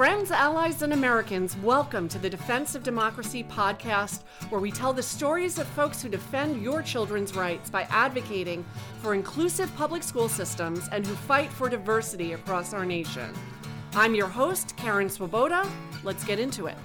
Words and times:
Friends, 0.00 0.30
allies, 0.30 0.80
and 0.80 0.94
Americans, 0.94 1.58
welcome 1.58 2.08
to 2.08 2.18
the 2.18 2.30
Defense 2.30 2.74
of 2.74 2.82
Democracy 2.82 3.44
podcast, 3.44 4.22
where 4.48 4.58
we 4.58 4.72
tell 4.72 4.94
the 4.94 5.02
stories 5.02 5.58
of 5.58 5.66
folks 5.66 6.00
who 6.00 6.08
defend 6.08 6.62
your 6.62 6.80
children's 6.80 7.36
rights 7.36 7.68
by 7.68 7.82
advocating 7.90 8.64
for 9.02 9.12
inclusive 9.12 9.70
public 9.76 10.02
school 10.02 10.26
systems 10.26 10.88
and 10.90 11.06
who 11.06 11.12
fight 11.12 11.52
for 11.52 11.68
diversity 11.68 12.32
across 12.32 12.72
our 12.72 12.86
nation. 12.86 13.34
I'm 13.92 14.14
your 14.14 14.26
host, 14.26 14.74
Karen 14.78 15.10
Swoboda. 15.10 15.70
Let's 16.02 16.24
get 16.24 16.40
into 16.40 16.64
it. 16.64 16.76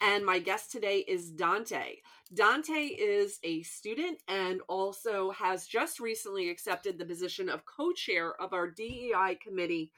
And 0.00 0.24
my 0.24 0.38
guest 0.38 0.72
today 0.72 1.04
is 1.06 1.30
Dante. 1.30 1.96
Dante 2.32 2.86
is 2.86 3.40
a 3.42 3.62
student 3.62 4.18
and 4.28 4.60
also 4.68 5.30
has 5.32 5.66
just 5.66 5.98
recently 5.98 6.48
accepted 6.48 6.98
the 6.98 7.04
position 7.04 7.48
of 7.48 7.64
co 7.66 7.92
chair 7.92 8.40
of 8.40 8.52
our 8.52 8.68
DEI 8.68 9.36
committee 9.42 9.90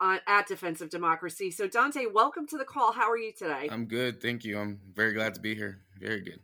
uh, 0.00 0.18
at 0.26 0.46
Defense 0.46 0.82
of 0.82 0.90
Democracy. 0.90 1.50
So, 1.50 1.66
Dante, 1.66 2.04
welcome 2.12 2.46
to 2.48 2.58
the 2.58 2.64
call. 2.64 2.92
How 2.92 3.10
are 3.10 3.16
you 3.16 3.32
today? 3.32 3.68
I'm 3.70 3.86
good. 3.86 4.20
Thank 4.20 4.44
you. 4.44 4.58
I'm 4.58 4.78
very 4.94 5.14
glad 5.14 5.34
to 5.34 5.40
be 5.40 5.54
here. 5.54 5.80
Very 5.98 6.20
good. 6.20 6.40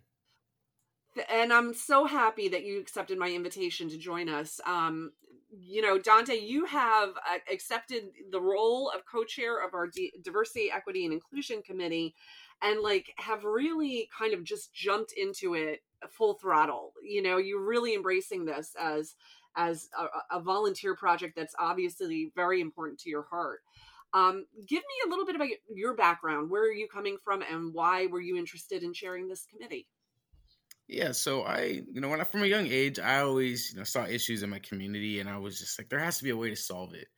And 1.31 1.53
I'm 1.53 1.75
so 1.75 2.07
happy 2.07 2.49
that 2.49 2.65
you 2.65 2.79
accepted 2.81 3.19
my 3.19 3.31
invitation 3.31 3.89
to 3.91 3.99
join 3.99 4.29
us. 4.29 4.61
Um, 4.67 5.13
you 5.51 5.81
know, 5.81 5.99
Dante, 5.99 6.39
you 6.39 6.65
have 6.67 7.11
uh, 7.11 7.39
accepted 7.53 8.05
the 8.31 8.41
role 8.41 8.91
of 8.95 9.05
co 9.07 9.25
chair 9.25 9.65
of 9.65 9.75
our 9.75 9.87
D- 9.87 10.13
Diversity, 10.23 10.71
Equity, 10.71 11.05
and 11.05 11.13
Inclusion 11.13 11.63
Committee 11.63 12.15
and 12.63 12.81
like 12.81 13.13
have 13.19 13.45
really 13.45 14.09
kind 14.17 14.35
of 14.35 14.45
just 14.45 14.73
jumped 14.73 15.13
into 15.17 15.55
it 15.55 15.81
full 16.11 16.35
throttle 16.35 16.93
you 17.03 17.23
know 17.23 17.37
you're 17.37 17.65
really 17.65 17.95
embracing 17.95 18.45
this 18.45 18.75
as 18.79 19.15
as 19.57 19.89
a, 19.99 20.37
a 20.39 20.41
volunteer 20.41 20.95
project 20.95 21.35
that's 21.35 21.55
obviously 21.59 22.31
very 22.37 22.61
important 22.61 23.01
to 23.01 23.11
your 23.11 23.23
heart. 23.23 23.61
Um, 24.15 24.47
give 24.69 24.83
me 24.83 25.07
a 25.07 25.09
little 25.11 25.27
bit 25.27 25.35
about 25.35 25.49
your 25.75 25.95
background 25.95 26.49
where 26.49 26.63
are 26.63 26.73
you 26.73 26.89
coming 26.89 27.17
from 27.25 27.43
and 27.43 27.75
why 27.75 28.07
were 28.07 28.21
you 28.21 28.37
interested 28.37 28.83
in 28.83 28.93
chairing 28.93 29.29
this 29.29 29.47
committee? 29.47 29.89
Yeah, 30.89 31.11
so 31.11 31.43
I, 31.43 31.83
you 31.91 32.01
know, 32.01 32.09
when 32.09 32.21
I 32.21 32.25
from 32.25 32.45
a 32.45 32.47
young 32.47 32.69
age, 32.69 33.01
I 33.01 33.21
always, 33.21 33.73
you 33.73 33.79
know, 33.79 33.85
saw 33.85 34.07
issues 34.07 34.45
in 34.45 34.51
my 34.51 34.61
community, 34.61 35.19
and 35.19 35.29
I 35.29 35.37
was 35.37 35.59
just 35.59 35.81
like, 35.81 35.89
there 35.89 35.99
has 35.99 36.19
to 36.19 36.25
be 36.25 36.31
a 36.31 36.37
way 36.37 36.49
to 36.49 36.55
solve 36.55 36.95
it 36.95 37.09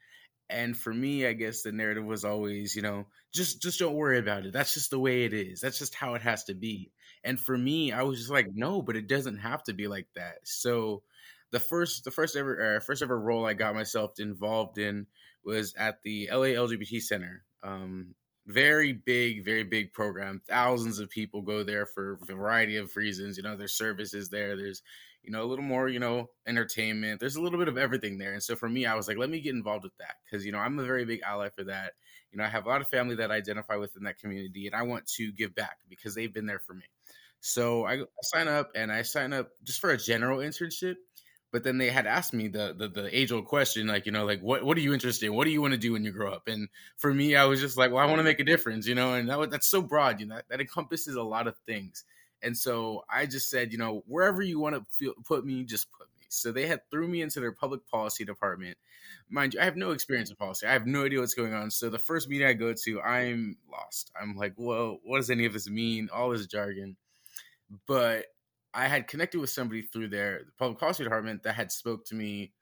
and 0.51 0.77
for 0.77 0.93
me 0.93 1.27
i 1.27 1.33
guess 1.33 1.63
the 1.63 1.73
narrative 1.73 2.05
was 2.05 2.25
always 2.25 2.75
you 2.75 2.83
know 2.83 3.07
just 3.33 3.61
just 3.61 3.79
don't 3.79 3.95
worry 3.95 4.19
about 4.19 4.47
it. 4.47 4.53
That's 4.53 4.75
just 4.75 4.91
the 4.91 4.99
way 4.99 5.25
it 5.25 5.33
is. 5.33 5.61
That's 5.61 5.79
just 5.79 5.95
how 5.95 6.15
it 6.15 6.23
has 6.23 6.45
to 6.45 6.55
be. 6.55 6.91
And 7.25 7.39
for 7.39 7.57
me 7.57 7.93
i 7.93 8.03
was 8.03 8.19
just 8.19 8.31
like 8.31 8.49
no 8.55 8.83
but 8.83 8.97
it 8.97 9.09
doesn't 9.09 9.39
have 9.39 9.63
to 9.65 9.73
be 9.75 9.89
like 9.89 10.09
that. 10.17 10.39
So 10.45 11.03
the 11.51 11.61
first 11.61 12.05
the 12.05 12.11
first 12.11 12.37
ever 12.37 12.77
uh, 12.77 12.81
first 12.81 13.03
ever 13.03 13.19
role 13.19 13.47
i 13.47 13.55
got 13.55 13.75
myself 13.75 14.13
involved 14.19 14.79
in 14.79 15.07
was 15.45 15.75
at 15.79 16.03
the 16.03 16.29
la 16.33 16.47
lgbt 16.47 17.03
center. 17.03 17.45
Um, 17.63 18.15
very 18.47 18.93
big 18.93 19.45
very 19.45 19.65
big 19.65 19.93
program. 19.93 20.41
Thousands 20.49 20.99
of 21.01 21.11
people 21.11 21.43
go 21.43 21.65
there 21.65 21.87
for 21.87 22.19
a 22.29 22.35
variety 22.35 22.77
of 22.77 22.97
reasons. 22.97 23.37
You 23.37 23.43
know 23.43 23.57
there's 23.57 23.77
services 23.77 24.31
there. 24.31 24.57
There's 24.57 24.83
you 25.23 25.31
know, 25.31 25.43
a 25.43 25.47
little 25.47 25.65
more, 25.65 25.89
you 25.89 25.99
know, 25.99 26.31
entertainment. 26.47 27.21
There's 27.21 27.37
a 27.37 27.43
little 27.43 27.59
bit 27.59 27.69
of 27.69 27.77
everything 27.77 28.19
there. 28.19 28.33
And 28.33 28.43
so 28.43 28.57
for 28.57 28.69
me, 28.69 28.87
I 28.87 28.95
was 28.95 29.09
like, 29.09 29.19
let 29.19 29.31
me 29.31 29.41
get 29.41 29.55
involved 29.55 29.85
with 29.85 29.97
that 29.99 30.17
because, 30.25 30.45
you 30.47 30.53
know, 30.53 30.59
I'm 30.59 30.79
a 30.79 30.85
very 30.85 31.05
big 31.05 31.21
ally 31.27 31.49
for 31.51 31.65
that. 31.65 31.93
You 32.33 32.39
know, 32.39 32.45
I 32.45 32.49
have 32.49 32.67
a 32.67 32.69
lot 32.69 32.81
of 32.81 32.89
family 32.89 33.15
that 33.17 33.31
I 33.31 33.37
identify 33.37 33.77
with 33.77 33.97
in 33.97 34.05
that 34.05 34.19
community 34.19 34.67
and 34.67 34.75
I 34.75 34.83
want 34.83 35.07
to 35.17 35.33
give 35.33 35.55
back 35.55 35.79
because 35.89 36.15
they've 36.15 36.33
been 36.33 36.47
there 36.47 36.61
for 36.61 36.75
me. 36.75 36.85
So 37.41 37.87
I, 37.87 38.03
sign 38.23 38.49
up 38.49 38.71
and 38.75 38.91
I 38.91 39.03
sign 39.03 39.33
up 39.33 39.51
just 39.65 39.81
for 39.81 39.91
a 39.91 39.97
general 39.99 40.39
internship. 40.39 40.97
But 41.51 41.65
then 41.65 41.79
they 41.79 41.89
had 41.89 42.07
asked 42.07 42.35
me 42.35 42.49
the, 42.49 42.75
the, 42.77 42.89
the 42.89 43.19
age 43.19 43.33
old 43.33 43.47
question, 43.47 43.87
like, 43.87 44.05
you 44.05 44.13
know, 44.13 44.27
like, 44.27 44.43
what, 44.43 44.65
what 44.65 44.77
are 44.77 44.83
you 44.83 44.93
interested 44.93 45.27
in? 45.27 45.35
What 45.35 45.45
do 45.45 45.51
you 45.51 45.63
want 45.63 45.73
to 45.73 45.79
do 45.79 45.93
when 45.95 46.05
you 46.05 46.13
grow 46.13 46.31
up? 46.31 46.47
And 46.47 46.69
for 46.99 47.15
me, 47.15 47.37
I 47.37 47.47
was 47.47 47.59
just 47.59 47.79
like, 47.79 47.91
well, 47.91 48.03
I 48.03 48.07
want 48.07 48.19
to 48.19 48.23
make 48.23 48.39
a 48.39 48.45
difference, 48.45 48.87
you 48.87 48.95
know, 48.95 49.15
and 49.15 49.27
that, 49.31 49.51
that's 49.51 49.67
so 49.67 49.81
broad, 49.81 50.21
you 50.21 50.27
know, 50.27 50.37
that, 50.37 50.49
that 50.51 50.61
encompasses 50.61 51.15
a 51.15 51.23
lot 51.23 51.47
of 51.47 51.57
things. 51.67 52.05
And 52.43 52.57
so 52.57 53.05
I 53.11 53.27
just 53.27 53.51
said, 53.51 53.73
you 53.73 53.79
know, 53.79 54.05
wherever 54.07 54.43
you 54.43 54.61
want 54.61 54.77
to 54.77 54.85
feel, 54.91 55.15
put 55.25 55.45
me, 55.45 55.65
just 55.65 55.91
put 55.93 56.07
me. 56.19 56.27
So 56.29 56.53
they 56.53 56.67
had 56.67 56.83
threw 56.91 57.09
me 57.09 57.23
into 57.23 57.41
their 57.41 57.53
public 57.53 57.87
policy 57.89 58.25
department. 58.25 58.77
Mind 59.31 59.55
you, 59.55 59.61
I 59.61 59.65
have 59.65 59.77
no 59.77 59.93
experience 59.93 60.31
in 60.31 60.37
policy. 60.37 60.67
I 60.67 60.73
have 60.73 60.87
no 60.87 61.05
idea 61.05 61.21
what's 61.21 61.35
going 61.35 61.55
on. 61.55 61.71
So 61.71 61.91
the 61.91 61.99
first 61.99 62.29
meeting 62.29 62.47
I 62.47 62.53
go 62.53 62.75
to, 62.75 63.01
I'm 63.01 63.57
lost. 63.71 64.13
I'm 64.21 64.37
like, 64.37 64.55
well, 64.57 64.99
what 65.05 65.17
does 65.17 65.31
any 65.31 65.47
of 65.47 65.53
this 65.53 65.69
mean? 65.69 66.09
All 66.13 66.31
this 66.31 66.47
jargon. 66.47 66.97
But 67.87 68.27
I 68.75 68.87
had 68.87 69.09
connected 69.09 69.41
with 69.41 69.51
somebody 69.51 69.83
through 69.83 70.09
their 70.09 70.43
public 70.59 70.79
policy 70.79 71.05
department 71.05 71.43
that 71.43 71.55
had 71.55 71.73
spoke 71.73 72.05
to 72.07 72.15
me, 72.15 72.53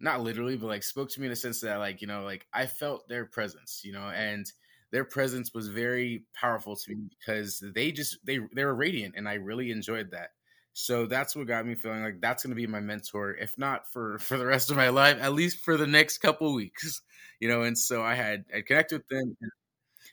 not 0.00 0.20
literally, 0.20 0.56
but 0.56 0.68
like 0.68 0.82
spoke 0.82 1.10
to 1.10 1.20
me 1.20 1.26
in 1.26 1.32
a 1.32 1.36
sense 1.36 1.60
that 1.60 1.78
like, 1.78 2.00
you 2.00 2.06
know, 2.06 2.22
like 2.22 2.46
I 2.52 2.66
felt 2.66 3.08
their 3.08 3.24
presence, 3.24 3.82
you 3.84 3.92
know, 3.92 4.08
and 4.08 4.50
their 4.92 5.04
presence 5.04 5.52
was 5.54 5.68
very 5.68 6.24
powerful 6.38 6.76
to 6.76 6.90
me 6.94 7.08
because 7.18 7.64
they 7.74 7.90
just 7.90 8.18
they 8.24 8.38
they 8.54 8.64
were 8.64 8.74
radiant 8.74 9.14
and 9.16 9.28
I 9.28 9.34
really 9.34 9.70
enjoyed 9.70 10.10
that. 10.12 10.30
So 10.74 11.06
that's 11.06 11.34
what 11.36 11.46
got 11.46 11.66
me 11.66 11.74
feeling 11.74 12.02
like 12.02 12.20
that's 12.20 12.42
going 12.42 12.50
to 12.50 12.56
be 12.56 12.66
my 12.66 12.80
mentor, 12.80 13.34
if 13.34 13.58
not 13.58 13.90
for 13.90 14.18
for 14.20 14.38
the 14.38 14.46
rest 14.46 14.70
of 14.70 14.76
my 14.76 14.90
life, 14.90 15.18
at 15.20 15.32
least 15.32 15.58
for 15.64 15.76
the 15.76 15.86
next 15.86 16.18
couple 16.18 16.54
weeks, 16.54 17.02
you 17.40 17.48
know. 17.48 17.62
And 17.62 17.76
so 17.76 18.02
I 18.02 18.14
had 18.14 18.44
I 18.54 18.60
connected 18.60 18.98
with 18.98 19.08
them. 19.08 19.36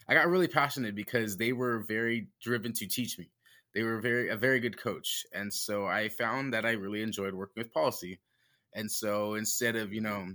I 0.07 0.13
got 0.13 0.27
really 0.27 0.47
passionate 0.47 0.95
because 0.95 1.37
they 1.37 1.53
were 1.53 1.79
very 1.87 2.27
driven 2.41 2.73
to 2.73 2.87
teach 2.87 3.17
me. 3.19 3.29
They 3.73 3.83
were 3.83 4.01
very 4.01 4.29
a 4.29 4.37
very 4.37 4.59
good 4.59 4.77
coach, 4.77 5.25
and 5.33 5.53
so 5.53 5.85
I 5.85 6.09
found 6.09 6.53
that 6.53 6.65
I 6.65 6.71
really 6.71 7.01
enjoyed 7.03 7.33
working 7.33 7.61
with 7.63 7.73
policy. 7.73 8.19
And 8.73 8.91
so 8.91 9.35
instead 9.35 9.75
of 9.75 9.93
you 9.93 10.01
know 10.01 10.27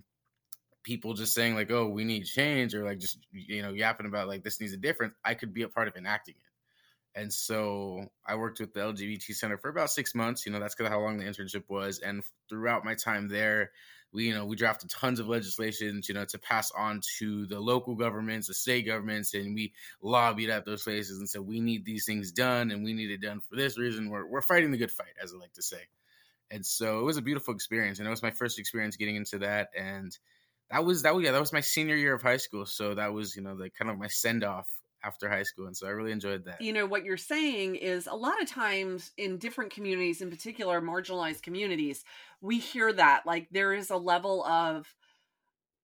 people 0.85 1.15
just 1.15 1.35
saying 1.35 1.57
like, 1.57 1.71
"Oh, 1.71 1.89
we 1.89 2.05
need 2.05 2.25
change," 2.25 2.75
or 2.75 2.85
like 2.85 2.99
just 2.99 3.19
you 3.33 3.63
know 3.63 3.73
yapping 3.73 4.07
about 4.07 4.29
like 4.29 4.45
this 4.45 4.61
needs 4.61 4.73
a 4.73 4.77
difference, 4.77 5.15
I 5.25 5.35
could 5.35 5.53
be 5.53 5.63
a 5.63 5.69
part 5.69 5.89
of 5.89 5.97
enacting 5.97 6.37
it. 6.39 7.21
And 7.21 7.33
so 7.33 8.07
I 8.27 8.37
worked 8.37 8.61
with 8.61 8.73
the 8.73 8.81
LGBT 8.81 9.35
Center 9.35 9.59
for 9.59 9.69
about 9.69 9.91
six 9.91 10.15
months. 10.15 10.47
You 10.47 10.53
know, 10.53 10.61
that's 10.61 10.75
kind 10.75 10.87
of 10.87 10.93
how 10.93 11.01
long 11.01 11.19
the 11.19 11.25
internship 11.25 11.65
was. 11.69 12.01
And 12.01 12.23
throughout 12.49 12.85
my 12.85 12.95
time 12.95 13.29
there, 13.29 13.71
we 14.15 14.29
you 14.29 14.35
know 14.35 14.47
we 14.47 14.57
drafted 14.57 14.89
tons 14.89 15.21
of 15.21 15.29
legislations 15.29 16.09
you 16.09 16.15
know 16.15 16.25
to 16.25 16.39
pass 16.39 16.71
on 16.71 17.01
to 17.19 17.45
the 17.47 17.59
local 17.59 17.95
governments 17.95 18.47
the 18.47 18.55
state 18.55 18.87
governments 18.87 19.35
and 19.35 19.55
we 19.55 19.73
lobbied 20.01 20.49
at 20.49 20.65
those 20.65 20.85
places 20.85 21.19
and 21.19 21.29
said 21.29 21.43
we 21.43 21.61
need 21.61 21.85
these 21.85 22.07
things 22.07 22.31
done 22.31 22.71
and 22.71 22.83
we 22.83 22.95
need 22.95 23.11
it 23.11 23.21
done 23.21 23.41
for 23.41 23.57
this 23.57 23.77
reason 23.77 24.09
we're, 24.09 24.27
we're 24.27 24.41
fighting 24.41 24.71
the 24.71 24.79
good 24.79 24.91
fight 24.91 25.15
as 25.23 25.35
i 25.35 25.37
like 25.37 25.53
to 25.53 25.63
say 25.63 25.83
and 26.51 26.65
so 26.65 27.01
it 27.01 27.05
was 27.05 27.17
a 27.17 27.23
beautiful 27.23 27.53
experience 27.53 27.99
and 27.99 28.07
it 28.07 28.11
was 28.11 28.23
my 28.23 28.31
first 28.31 28.59
experience 28.59 28.97
getting 28.97 29.17
into 29.17 29.39
that 29.39 29.69
and 29.77 30.17
that 30.75 30.85
was 30.85 31.03
that 31.03 31.15
was 31.15 31.25
yeah 31.25 31.31
that 31.31 31.41
was 31.41 31.53
my 31.53 31.61
senior 31.61 31.95
year 31.95 32.15
of 32.15 32.23
high 32.23 32.37
school 32.37 32.67
so 32.67 32.95
that 32.95 33.13
was 33.13 33.37
you 33.37 33.43
know 33.43 33.57
the 33.57 33.71
kind 33.71 33.91
of 33.91 33.99
my 33.99 34.09
send 34.09 34.43
off 34.43 34.69
after 35.05 35.29
high 35.29 35.45
school 35.45 35.67
and 35.67 35.77
so 35.77 35.87
i 35.87 35.91
really 35.91 36.11
enjoyed 36.11 36.45
that. 36.45 36.61
You 36.61 36.73
know 36.73 36.87
what 36.87 37.05
you're 37.05 37.17
saying 37.17 37.77
is 37.77 38.07
a 38.07 38.15
lot 38.15 38.41
of 38.43 38.49
times 38.49 39.13
in 39.17 39.39
different 39.39 39.71
communities 39.73 40.21
in 40.21 40.31
particular 40.31 40.81
marginalized 40.81 41.43
communities 41.43 42.05
we 42.41 42.59
hear 42.59 42.93
that 42.93 43.23
like 43.25 43.49
there 43.53 43.73
is 43.73 43.91
a 43.91 43.97
level 43.97 44.45
of 44.45 44.93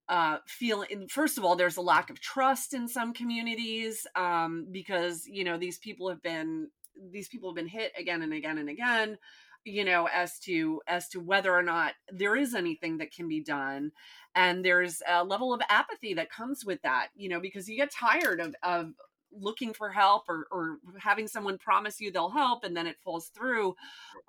uh 0.09 0.39
feeling 0.45 1.07
first 1.07 1.37
of 1.37 1.45
all 1.45 1.55
there's 1.55 1.77
a 1.77 1.81
lack 1.81 2.09
of 2.09 2.19
trust 2.19 2.73
in 2.73 2.87
some 2.87 3.13
communities 3.13 4.05
um 4.15 4.67
because 4.71 5.25
you 5.25 5.45
know 5.45 5.57
these 5.57 5.77
people 5.77 6.09
have 6.09 6.21
been 6.21 6.67
these 7.11 7.29
people 7.29 7.49
have 7.49 7.55
been 7.55 7.67
hit 7.67 7.93
again 7.97 8.21
and 8.21 8.33
again 8.33 8.57
and 8.57 8.69
again 8.69 9.17
you 9.63 9.85
know 9.85 10.07
as 10.13 10.39
to 10.39 10.81
as 10.87 11.07
to 11.09 11.19
whether 11.19 11.53
or 11.53 11.61
not 11.61 11.93
there 12.11 12.35
is 12.35 12.55
anything 12.55 12.97
that 12.97 13.11
can 13.11 13.27
be 13.27 13.41
done 13.41 13.91
and 14.35 14.65
there's 14.65 15.01
a 15.07 15.23
level 15.23 15.53
of 15.53 15.61
apathy 15.69 16.13
that 16.13 16.31
comes 16.31 16.65
with 16.65 16.81
that 16.81 17.07
you 17.15 17.29
know 17.29 17.39
because 17.39 17.69
you 17.69 17.77
get 17.77 17.91
tired 17.91 18.39
of 18.39 18.55
of 18.63 18.93
looking 19.33 19.73
for 19.73 19.89
help 19.89 20.23
or, 20.27 20.45
or 20.51 20.77
having 20.99 21.27
someone 21.27 21.57
promise 21.57 21.99
you 21.99 22.11
they'll 22.11 22.29
help 22.29 22.63
and 22.63 22.75
then 22.75 22.87
it 22.87 22.97
falls 23.03 23.27
through. 23.27 23.75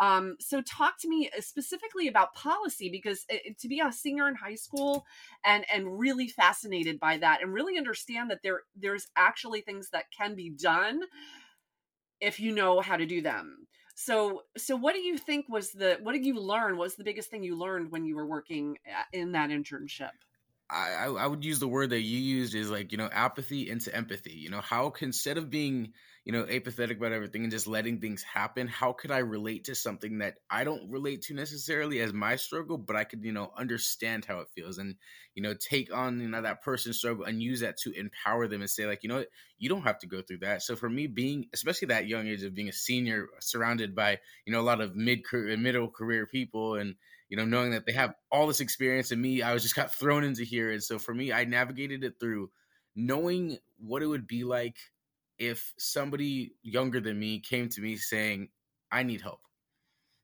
Um, 0.01 0.37
so 0.41 0.61
talk 0.63 0.99
to 1.01 1.09
me 1.09 1.31
uh, 1.37 1.41
specifically 1.41 2.09
about 2.09 2.35
policy 2.35 2.89
because 2.91 3.25
it, 3.29 3.59
to 3.59 3.69
be 3.69 3.81
a 3.81 3.93
senior 3.93 4.29
in 4.29 4.35
high 4.35 4.55
school 4.55 5.05
and 5.45 5.65
and 5.73 5.99
really 5.99 6.29
fascinated 6.29 7.01
by 7.01 7.19
that 7.19 7.43
and 7.43 7.53
really 7.53 7.79
understand 7.79 8.31
that 8.31 8.41
there 8.43 8.61
there's 8.77 9.09
actually 9.17 9.61
things 9.61 9.91
that 9.91 10.05
can 10.17 10.35
be 10.35 10.51
done 10.51 11.01
if 12.21 12.39
you 12.39 12.55
know 12.55 12.81
how 12.81 12.97
to 12.97 13.07
do 13.07 13.21
them 13.21 13.67
so 14.05 14.43
so 14.57 14.75
what 14.75 14.95
do 14.95 15.01
you 15.01 15.17
think 15.17 15.49
was 15.49 15.71
the 15.71 15.99
what 16.03 16.13
did 16.13 16.25
you 16.25 16.39
learn? 16.39 16.77
What 16.77 16.85
was 16.85 16.97
the 16.97 17.05
biggest 17.05 17.31
thing 17.31 17.43
you 17.43 17.57
learned 17.57 17.93
when 17.93 18.05
you 18.05 18.17
were 18.17 18.27
working 18.27 18.79
uh, 18.87 19.05
in 19.13 19.33
that 19.33 19.51
internship 19.51 20.11
I, 20.77 21.05
I 21.07 21.27
would 21.27 21.45
use 21.45 21.59
the 21.61 21.69
word 21.69 21.91
that 21.91 22.01
you 22.01 22.19
used 22.19 22.55
is 22.55 22.71
like 22.71 22.93
you 22.93 22.99
know 22.99 23.09
apathy 23.13 23.69
into 23.69 23.95
empathy 23.95 24.33
you 24.33 24.51
know 24.51 24.61
how 24.61 24.91
can, 24.91 25.09
instead 25.09 25.39
of 25.39 25.51
being 25.51 25.93
you 26.25 26.31
know, 26.31 26.47
apathetic 26.49 26.99
about 26.99 27.11
everything 27.11 27.43
and 27.43 27.51
just 27.51 27.67
letting 27.67 27.99
things 28.01 28.23
happen, 28.23 28.69
how 28.69 28.93
could 28.93 29.11
I 29.11 29.19
relate 29.19 29.65
to 29.65 29.75
something 29.75 30.19
that 30.19 30.37
I 30.49 30.63
don't 30.63 30.89
relate 30.89 31.23
to 31.23 31.35
necessarily 31.35 31.99
as 31.99 32.13
my 32.13 32.37
struggle, 32.37 32.79
but 32.79 32.95
I 32.95 33.03
could, 33.03 33.25
you 33.25 33.33
know, 33.33 33.51
understand 33.59 34.25
how 34.25 34.39
it 34.39 34.47
feels 34.55 34.79
and, 34.79 34.95
you 35.35 35.43
know, 35.43 35.55
take 35.55 35.93
on, 35.93 36.21
you 36.21 36.29
know, 36.29 36.41
that 36.41 36.63
person's 36.63 36.99
struggle 36.99 37.25
and 37.25 37.43
use 37.43 37.59
that 37.61 37.77
to 37.79 37.91
empower 37.99 38.47
them 38.47 38.61
and 38.61 38.71
say, 38.71 38.87
like, 38.87 39.03
you 39.03 39.09
know 39.09 39.17
what, 39.17 39.29
you 39.59 39.69
don't 39.69 39.83
have 39.83 39.99
to 39.99 40.07
go 40.07 40.23
through 40.23 40.39
that. 40.39 40.63
So 40.63 40.77
for 40.77 40.89
me, 40.89 41.09
being, 41.09 41.47
especially 41.53 41.89
that 41.89 42.07
young 42.07 42.29
age 42.29 42.45
of 42.45 42.55
being 42.55 42.69
a 42.69 42.73
senior, 42.73 43.27
surrounded 43.41 43.95
by, 43.95 44.21
you 44.47 44.53
know, 44.53 44.61
a 44.61 44.63
lot 44.63 44.81
of 44.81 44.95
mid 44.95 45.25
career, 45.25 45.57
middle 45.57 45.89
career 45.91 46.27
people 46.27 46.77
and, 46.77 46.95
you 47.33 47.39
know, 47.39 47.47
knowing 47.47 47.71
that 47.71 47.87
they 47.87 47.93
have 47.93 48.13
all 48.31 48.47
this 48.47 48.61
experience 48.61 49.11
and 49.11 49.23
me, 49.23 49.41
I 49.41 49.55
was 49.55 49.63
just 49.63 49.75
got 49.75 49.91
thrown 49.91 50.23
into 50.23 50.45
here. 50.45 50.71
And 50.71 50.83
so 50.83 50.99
for 50.99 51.15
me, 51.15 51.33
I 51.33 51.47
navigated 51.47 52.05
it 52.05 52.21
through 52.21 52.51
knowing 52.95 53.57
what 53.79 54.03
it 54.03 54.07
would 54.07 54.27
be 54.27 54.45
like 54.45 54.77
if 55.39 55.73
somebody 55.79 56.53
younger 56.63 57.01
than 57.01 57.19
me 57.19 57.41
came 57.41 57.71
to 57.71 57.81
me 57.81 57.97
saying, 57.97 58.51
I 58.91 59.03
need 59.03 59.23
help. 59.23 59.41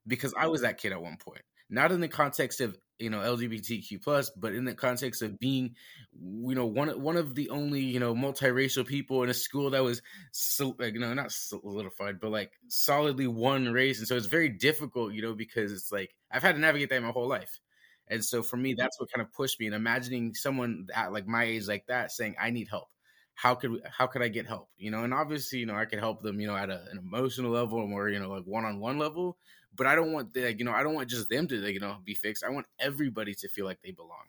Because 0.06 0.34
I 0.38 0.48
was 0.48 0.60
that 0.60 0.76
kid 0.76 0.92
at 0.92 1.00
one 1.00 1.16
point. 1.16 1.40
Not 1.70 1.92
in 1.92 2.02
the 2.02 2.08
context 2.08 2.60
of, 2.60 2.76
you 2.98 3.10
know, 3.10 3.20
LGBTQ 3.20 3.98
plus, 3.98 4.30
but 4.30 4.54
in 4.54 4.64
the 4.64 4.74
context 4.74 5.22
of 5.22 5.38
being, 5.38 5.74
you 6.12 6.54
know, 6.54 6.66
one 6.66 6.88
one 7.02 7.16
of 7.16 7.34
the 7.34 7.50
only, 7.50 7.80
you 7.80 8.00
know, 8.00 8.14
multiracial 8.14 8.86
people 8.86 9.22
in 9.22 9.30
a 9.30 9.34
school 9.34 9.70
that 9.70 9.82
was 9.82 10.02
so 10.32 10.74
like, 10.78 10.94
you 10.94 11.00
know, 11.00 11.14
not 11.14 11.32
solidified, 11.32 12.20
but 12.20 12.30
like 12.30 12.52
solidly 12.68 13.26
one 13.26 13.72
race. 13.72 13.98
And 13.98 14.08
so 14.08 14.16
it's 14.16 14.26
very 14.26 14.48
difficult, 14.48 15.12
you 15.12 15.22
know, 15.22 15.34
because 15.34 15.72
it's 15.72 15.92
like 15.92 16.14
I've 16.30 16.42
had 16.42 16.54
to 16.56 16.60
navigate 16.60 16.90
that 16.90 17.02
my 17.02 17.10
whole 17.10 17.28
life. 17.28 17.60
And 18.08 18.24
so 18.24 18.42
for 18.42 18.56
me, 18.56 18.74
that's 18.74 18.98
what 18.98 19.10
kind 19.12 19.24
of 19.26 19.32
pushed 19.32 19.60
me. 19.60 19.66
And 19.66 19.74
imagining 19.74 20.34
someone 20.34 20.88
at 20.94 21.12
like 21.12 21.26
my 21.26 21.44
age 21.44 21.68
like 21.68 21.86
that 21.88 22.10
saying, 22.12 22.36
I 22.40 22.50
need 22.50 22.68
help 22.68 22.88
how 23.34 23.54
could 23.54 23.80
how 23.88 24.06
could 24.08 24.20
I 24.22 24.26
get 24.28 24.46
help? 24.46 24.68
You 24.78 24.90
know, 24.90 25.04
and 25.04 25.14
obviously, 25.14 25.60
you 25.60 25.66
know, 25.66 25.76
I 25.76 25.84
could 25.84 26.00
help 26.00 26.22
them, 26.22 26.40
you 26.40 26.48
know, 26.48 26.56
at 26.56 26.70
a, 26.70 26.82
an 26.90 26.98
emotional 26.98 27.52
level 27.52 27.78
or 27.78 27.86
more, 27.86 28.08
you 28.08 28.18
know, 28.18 28.30
like 28.30 28.42
one 28.44 28.64
on 28.64 28.80
one 28.80 28.98
level. 28.98 29.38
But 29.78 29.86
I 29.86 29.94
don't 29.94 30.12
want 30.12 30.34
the, 30.34 30.52
you 30.52 30.64
know, 30.64 30.72
I 30.72 30.82
don't 30.82 30.94
want 30.94 31.08
just 31.08 31.30
them 31.30 31.48
to, 31.48 31.72
you 31.72 31.80
know, 31.80 31.96
be 32.04 32.14
fixed. 32.14 32.44
I 32.44 32.50
want 32.50 32.66
everybody 32.78 33.32
to 33.36 33.48
feel 33.48 33.64
like 33.64 33.80
they 33.82 33.92
belong. 33.92 34.26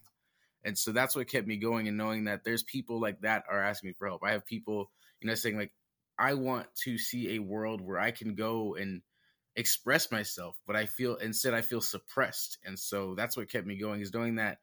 And 0.63 0.77
so 0.77 0.91
that's 0.91 1.15
what 1.15 1.27
kept 1.27 1.47
me 1.47 1.57
going 1.57 1.87
and 1.87 1.97
knowing 1.97 2.25
that 2.25 2.43
there's 2.43 2.63
people 2.63 3.01
like 3.01 3.19
that 3.21 3.43
are 3.49 3.61
asking 3.61 3.89
me 3.89 3.93
for 3.97 4.07
help. 4.07 4.23
I 4.23 4.31
have 4.31 4.45
people, 4.45 4.91
you 5.19 5.27
know, 5.27 5.35
saying 5.35 5.57
like, 5.57 5.73
I 6.17 6.35
want 6.35 6.67
to 6.83 6.97
see 6.97 7.35
a 7.35 7.39
world 7.39 7.81
where 7.81 7.99
I 7.99 8.11
can 8.11 8.35
go 8.35 8.75
and 8.75 9.01
express 9.55 10.11
myself, 10.11 10.57
but 10.67 10.75
I 10.75 10.85
feel 10.85 11.15
instead 11.15 11.53
I 11.53 11.61
feel 11.61 11.81
suppressed. 11.81 12.59
And 12.65 12.77
so 12.77 13.15
that's 13.15 13.35
what 13.35 13.49
kept 13.49 13.65
me 13.65 13.77
going 13.77 14.01
is 14.01 14.13
knowing 14.13 14.35
that 14.35 14.59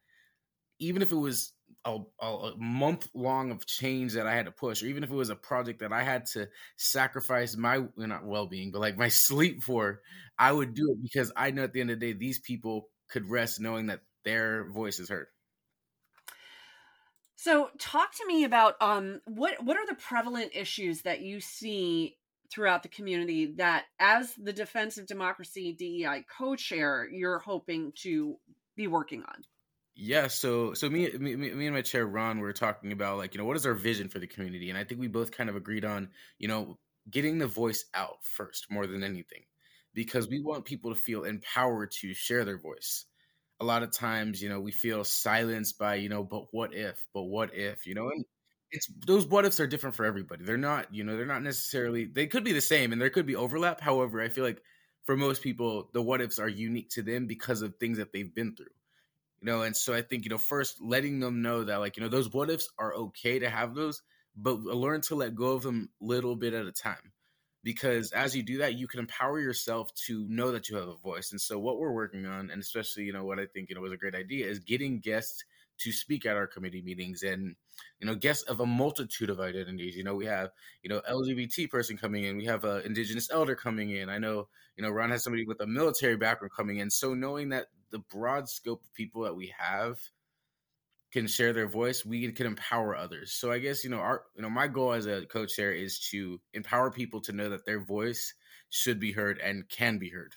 even 0.78 1.02
if 1.02 1.12
it 1.12 1.16
was 1.16 1.52
a, 1.86 2.26
a, 2.26 2.56
month 2.58 3.08
long 3.14 3.50
of 3.50 3.64
change 3.64 4.14
that 4.14 4.26
I 4.26 4.34
had 4.34 4.46
to 4.46 4.50
push, 4.50 4.82
or 4.82 4.86
even 4.86 5.04
if 5.04 5.10
it 5.10 5.14
was 5.14 5.30
a 5.30 5.36
project 5.36 5.80
that 5.80 5.92
I 5.92 6.02
had 6.02 6.26
to 6.26 6.48
sacrifice 6.76 7.56
my 7.56 7.84
not 7.96 8.26
well 8.26 8.46
being, 8.46 8.72
but 8.72 8.80
like 8.80 8.98
my 8.98 9.08
sleep 9.08 9.62
for, 9.62 10.00
I 10.38 10.52
would 10.52 10.74
do 10.74 10.90
it 10.90 11.02
because 11.02 11.32
I 11.36 11.50
know 11.50 11.64
at 11.64 11.72
the 11.72 11.80
end 11.80 11.90
of 11.90 12.00
the 12.00 12.12
day, 12.12 12.18
these 12.18 12.40
people 12.40 12.88
could 13.08 13.30
rest 13.30 13.60
knowing 13.60 13.86
that 13.86 14.00
their 14.24 14.68
voice 14.70 14.98
is 14.98 15.08
heard. 15.08 15.28
So, 17.36 17.70
talk 17.78 18.14
to 18.16 18.26
me 18.26 18.44
about 18.44 18.74
um, 18.80 19.20
what 19.26 19.62
what 19.62 19.76
are 19.76 19.86
the 19.86 19.94
prevalent 19.94 20.52
issues 20.54 21.02
that 21.02 21.20
you 21.20 21.40
see 21.40 22.16
throughout 22.50 22.82
the 22.82 22.88
community 22.88 23.54
that, 23.56 23.84
as 24.00 24.34
the 24.34 24.52
Defense 24.52 24.98
of 24.98 25.06
Democracy 25.06 25.72
DEI 25.72 26.24
co-chair, 26.36 27.08
you're 27.10 27.38
hoping 27.38 27.92
to 28.02 28.36
be 28.74 28.88
working 28.88 29.22
on? 29.22 29.44
Yeah, 29.98 30.26
so 30.28 30.74
so 30.74 30.90
me, 30.90 31.10
me 31.12 31.36
me 31.36 31.66
and 31.66 31.74
my 31.74 31.80
chair 31.80 32.06
Ron 32.06 32.38
were 32.40 32.52
talking 32.52 32.92
about 32.92 33.16
like 33.16 33.32
you 33.34 33.38
know 33.38 33.46
what 33.46 33.56
is 33.56 33.64
our 33.64 33.72
vision 33.74 34.08
for 34.10 34.18
the 34.18 34.26
community, 34.26 34.68
and 34.68 34.78
I 34.78 34.84
think 34.84 35.00
we 35.00 35.08
both 35.08 35.30
kind 35.32 35.48
of 35.48 35.56
agreed 35.56 35.84
on 35.86 36.10
you 36.38 36.48
know 36.48 36.78
getting 37.10 37.38
the 37.38 37.46
voice 37.46 37.84
out 37.94 38.22
first 38.22 38.70
more 38.70 38.86
than 38.86 39.02
anything, 39.02 39.44
because 39.94 40.28
we 40.28 40.40
want 40.40 40.66
people 40.66 40.90
to 40.94 41.00
feel 41.00 41.24
empowered 41.24 41.92
to 41.92 42.12
share 42.12 42.44
their 42.44 42.58
voice. 42.58 43.06
A 43.60 43.64
lot 43.64 43.82
of 43.82 43.90
times, 43.90 44.42
you 44.42 44.50
know, 44.50 44.60
we 44.60 44.70
feel 44.72 45.02
silenced 45.02 45.78
by 45.78 45.94
you 45.94 46.10
know, 46.10 46.22
but 46.24 46.52
what 46.52 46.74
if, 46.74 47.06
but 47.14 47.22
what 47.24 47.54
if, 47.54 47.86
you 47.86 47.94
know, 47.94 48.10
and 48.10 48.22
it's 48.72 48.88
those 49.06 49.26
what 49.26 49.46
ifs 49.46 49.60
are 49.60 49.66
different 49.66 49.96
for 49.96 50.04
everybody. 50.04 50.44
They're 50.44 50.58
not, 50.58 50.94
you 50.94 51.04
know, 51.04 51.16
they're 51.16 51.24
not 51.26 51.42
necessarily 51.42 52.04
they 52.04 52.26
could 52.26 52.44
be 52.44 52.52
the 52.52 52.60
same, 52.60 52.92
and 52.92 53.00
there 53.00 53.08
could 53.10 53.26
be 53.26 53.36
overlap. 53.36 53.80
However, 53.80 54.20
I 54.20 54.28
feel 54.28 54.44
like 54.44 54.62
for 55.04 55.16
most 55.16 55.42
people, 55.42 55.88
the 55.94 56.02
what 56.02 56.20
ifs 56.20 56.38
are 56.38 56.48
unique 56.48 56.90
to 56.90 57.02
them 57.02 57.26
because 57.26 57.62
of 57.62 57.76
things 57.78 57.96
that 57.98 58.12
they've 58.12 58.34
been 58.34 58.54
through 58.56 58.66
you 59.40 59.46
know 59.46 59.62
and 59.62 59.76
so 59.76 59.94
i 59.94 60.02
think 60.02 60.24
you 60.24 60.30
know 60.30 60.38
first 60.38 60.80
letting 60.80 61.20
them 61.20 61.42
know 61.42 61.64
that 61.64 61.76
like 61.76 61.96
you 61.96 62.02
know 62.02 62.08
those 62.08 62.32
what 62.32 62.50
ifs 62.50 62.68
are 62.78 62.94
okay 62.94 63.38
to 63.38 63.48
have 63.48 63.74
those 63.74 64.02
but 64.36 64.60
learn 64.60 65.00
to 65.00 65.14
let 65.14 65.34
go 65.34 65.52
of 65.52 65.62
them 65.62 65.88
little 66.00 66.36
bit 66.36 66.54
at 66.54 66.66
a 66.66 66.72
time 66.72 67.12
because 67.62 68.12
as 68.12 68.36
you 68.36 68.42
do 68.42 68.58
that 68.58 68.74
you 68.74 68.86
can 68.86 69.00
empower 69.00 69.40
yourself 69.40 69.92
to 69.94 70.26
know 70.28 70.52
that 70.52 70.68
you 70.68 70.76
have 70.76 70.88
a 70.88 70.96
voice 70.96 71.32
and 71.32 71.40
so 71.40 71.58
what 71.58 71.78
we're 71.78 71.92
working 71.92 72.26
on 72.26 72.50
and 72.50 72.60
especially 72.62 73.04
you 73.04 73.12
know 73.12 73.24
what 73.24 73.38
i 73.38 73.46
think 73.46 73.68
you 73.68 73.74
know 73.74 73.80
was 73.80 73.92
a 73.92 73.96
great 73.96 74.14
idea 74.14 74.46
is 74.46 74.58
getting 74.60 75.00
guests 75.00 75.44
to 75.78 75.92
speak 75.92 76.26
at 76.26 76.36
our 76.36 76.46
committee 76.46 76.82
meetings 76.82 77.22
and 77.22 77.54
you 78.00 78.06
know 78.06 78.14
guests 78.14 78.44
of 78.44 78.60
a 78.60 78.66
multitude 78.66 79.30
of 79.30 79.40
identities 79.40 79.96
you 79.96 80.04
know 80.04 80.14
we 80.14 80.26
have 80.26 80.50
you 80.82 80.88
know 80.88 81.00
lgbt 81.10 81.68
person 81.70 81.96
coming 81.96 82.24
in 82.24 82.36
we 82.36 82.44
have 82.44 82.64
a 82.64 82.84
indigenous 82.86 83.30
elder 83.30 83.54
coming 83.54 83.90
in 83.90 84.08
i 84.08 84.18
know 84.18 84.48
you 84.76 84.82
know 84.82 84.90
ron 84.90 85.10
has 85.10 85.22
somebody 85.22 85.44
with 85.44 85.60
a 85.60 85.66
military 85.66 86.16
background 86.16 86.52
coming 86.56 86.78
in 86.78 86.90
so 86.90 87.14
knowing 87.14 87.48
that 87.48 87.66
the 87.90 87.98
broad 87.98 88.48
scope 88.48 88.82
of 88.84 88.94
people 88.94 89.22
that 89.22 89.34
we 89.34 89.52
have 89.58 89.98
can 91.12 91.26
share 91.26 91.52
their 91.52 91.68
voice, 91.68 92.04
we 92.04 92.30
can 92.32 92.46
empower 92.46 92.94
others. 92.94 93.32
So 93.32 93.50
I 93.50 93.58
guess 93.58 93.84
you 93.84 93.90
know 93.90 93.98
our 93.98 94.24
you 94.34 94.42
know 94.42 94.50
my 94.50 94.66
goal 94.66 94.92
as 94.92 95.06
a 95.06 95.24
coach 95.26 95.56
there 95.56 95.72
is 95.72 95.98
to 96.10 96.40
empower 96.52 96.90
people 96.90 97.20
to 97.22 97.32
know 97.32 97.48
that 97.48 97.64
their 97.64 97.80
voice 97.80 98.34
should 98.68 99.00
be 99.00 99.12
heard 99.12 99.38
and 99.38 99.68
can 99.68 99.98
be 99.98 100.10
heard. 100.10 100.34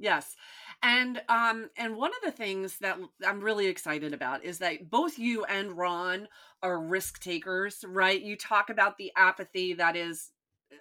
Yes. 0.00 0.34
And 0.82 1.20
um 1.28 1.68
and 1.76 1.96
one 1.96 2.10
of 2.10 2.22
the 2.24 2.32
things 2.36 2.78
that 2.78 2.98
I'm 3.26 3.40
really 3.40 3.66
excited 3.66 4.14
about 4.14 4.44
is 4.44 4.58
that 4.58 4.90
both 4.90 5.18
you 5.18 5.44
and 5.44 5.72
Ron 5.76 6.26
are 6.62 6.80
risk 6.80 7.20
takers, 7.22 7.84
right? 7.86 8.20
You 8.20 8.36
talk 8.36 8.70
about 8.70 8.96
the 8.96 9.12
apathy 9.16 9.74
that 9.74 9.96
is 9.96 10.30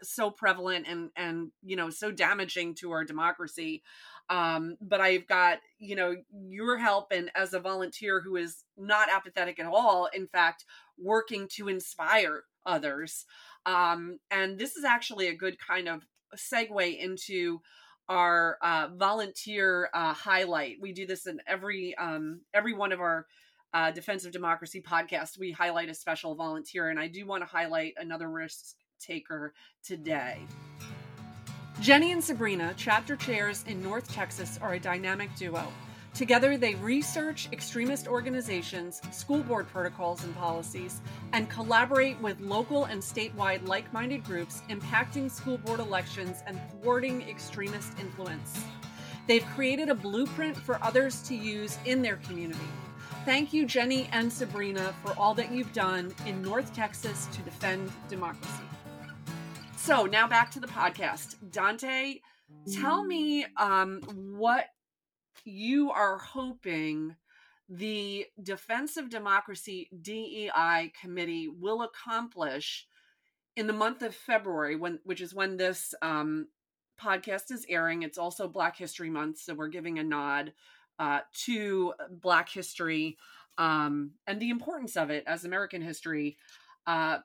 so 0.03 0.31
prevalent 0.31 0.87
and 0.87 1.09
and 1.17 1.51
you 1.63 1.75
know 1.75 1.89
so 1.89 2.11
damaging 2.11 2.75
to 2.75 2.91
our 2.91 3.03
democracy 3.03 3.83
um, 4.29 4.77
but 4.79 5.01
I've 5.01 5.27
got, 5.27 5.57
you 5.79 5.95
know, 5.95 6.15
your 6.49 6.77
help 6.77 7.11
and 7.11 7.31
as 7.35 7.53
a 7.53 7.59
volunteer 7.59 8.21
who 8.21 8.35
is 8.35 8.63
not 8.77 9.09
apathetic 9.09 9.59
at 9.59 9.65
all, 9.65 10.07
in 10.13 10.27
fact, 10.27 10.65
working 10.99 11.47
to 11.55 11.67
inspire 11.67 12.43
others. 12.65 13.25
Um, 13.65 14.19
and 14.29 14.59
this 14.59 14.75
is 14.75 14.83
actually 14.83 15.27
a 15.29 15.35
good 15.35 15.57
kind 15.59 15.89
of 15.89 16.03
segue 16.37 16.97
into 16.99 17.59
our 18.09 18.57
uh, 18.61 18.87
volunteer 18.97 19.89
uh, 19.93 20.13
highlight. 20.13 20.77
We 20.81 20.91
do 20.91 21.05
this 21.05 21.27
in 21.27 21.39
every 21.47 21.95
um, 21.97 22.41
every 22.53 22.73
one 22.73 22.91
of 22.91 22.99
our 22.99 23.27
uh, 23.73 23.91
Defense 23.91 24.25
of 24.25 24.31
Democracy 24.31 24.81
podcasts. 24.81 25.37
We 25.37 25.51
highlight 25.51 25.89
a 25.89 25.93
special 25.93 26.35
volunteer, 26.35 26.89
and 26.89 26.99
I 26.99 27.07
do 27.07 27.25
want 27.25 27.43
to 27.43 27.47
highlight 27.47 27.93
another 27.97 28.29
risk 28.29 28.75
taker 28.99 29.53
today. 29.83 30.39
Jenny 31.79 32.11
and 32.11 32.21
Sabrina, 32.21 32.73
chapter 32.75 33.15
chairs 33.15 33.63
in 33.67 33.81
North 33.81 34.11
Texas, 34.11 34.59
are 34.61 34.73
a 34.73 34.79
dynamic 34.79 35.33
duo. 35.37 35.65
Together, 36.19 36.57
they 36.57 36.75
research 36.75 37.47
extremist 37.53 38.05
organizations, 38.09 39.01
school 39.09 39.41
board 39.41 39.65
protocols 39.69 40.25
and 40.25 40.35
policies, 40.35 40.99
and 41.31 41.49
collaborate 41.49 42.19
with 42.19 42.37
local 42.41 42.83
and 42.83 43.01
statewide 43.01 43.65
like 43.65 43.93
minded 43.93 44.21
groups 44.25 44.61
impacting 44.69 45.31
school 45.31 45.57
board 45.59 45.79
elections 45.79 46.43
and 46.45 46.59
thwarting 46.71 47.21
extremist 47.21 47.97
influence. 48.01 48.61
They've 49.27 49.45
created 49.55 49.87
a 49.87 49.95
blueprint 49.95 50.57
for 50.57 50.77
others 50.83 51.21
to 51.21 51.35
use 51.35 51.77
in 51.85 52.01
their 52.01 52.17
community. 52.17 52.59
Thank 53.23 53.53
you, 53.53 53.65
Jenny 53.65 54.09
and 54.11 54.29
Sabrina, 54.29 54.93
for 55.01 55.17
all 55.17 55.33
that 55.35 55.53
you've 55.53 55.71
done 55.71 56.13
in 56.25 56.41
North 56.41 56.73
Texas 56.73 57.29
to 57.31 57.41
defend 57.43 57.89
democracy. 58.09 58.65
So 59.77 60.05
now 60.05 60.27
back 60.27 60.51
to 60.51 60.59
the 60.59 60.67
podcast. 60.67 61.37
Dante, 61.49 62.19
tell 62.73 63.05
me 63.05 63.45
um, 63.55 64.01
what 64.37 64.65
you 65.45 65.91
are 65.91 66.17
hoping 66.17 67.15
the 67.67 68.25
Defense 68.41 68.97
of 68.97 69.09
Democracy 69.09 69.89
DEI 70.01 70.91
committee 70.99 71.47
will 71.47 71.83
accomplish 71.83 72.87
in 73.55 73.67
the 73.67 73.73
month 73.73 74.01
of 74.01 74.15
February, 74.15 74.75
when 74.75 74.99
which 75.03 75.21
is 75.21 75.33
when 75.33 75.57
this 75.57 75.93
um, 76.01 76.47
podcast 76.99 77.51
is 77.51 77.65
airing. 77.69 78.03
It's 78.03 78.17
also 78.17 78.47
Black 78.47 78.77
History 78.77 79.09
Month, 79.09 79.39
so 79.39 79.53
we're 79.53 79.67
giving 79.67 79.99
a 79.99 80.03
nod 80.03 80.53
uh, 80.97 81.19
to 81.45 81.93
Black 82.09 82.49
history 82.49 83.17
um, 83.57 84.11
and 84.25 84.39
the 84.39 84.49
importance 84.49 84.95
of 84.95 85.09
it 85.09 85.23
as 85.27 85.45
American 85.45 85.81
history. 85.81 86.37
Uh, 86.87 87.19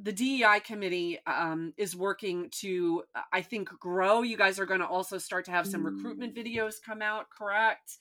the 0.00 0.12
DEI 0.12 0.60
committee 0.64 1.18
um, 1.26 1.72
is 1.76 1.94
working 1.94 2.50
to, 2.60 3.04
I 3.32 3.42
think, 3.42 3.68
grow. 3.78 4.22
You 4.22 4.36
guys 4.36 4.58
are 4.58 4.66
going 4.66 4.80
to 4.80 4.86
also 4.86 5.18
start 5.18 5.44
to 5.44 5.50
have 5.52 5.66
some 5.66 5.84
recruitment 5.84 6.34
mm. 6.34 6.44
videos 6.44 6.74
come 6.84 7.00
out, 7.00 7.30
correct? 7.30 7.98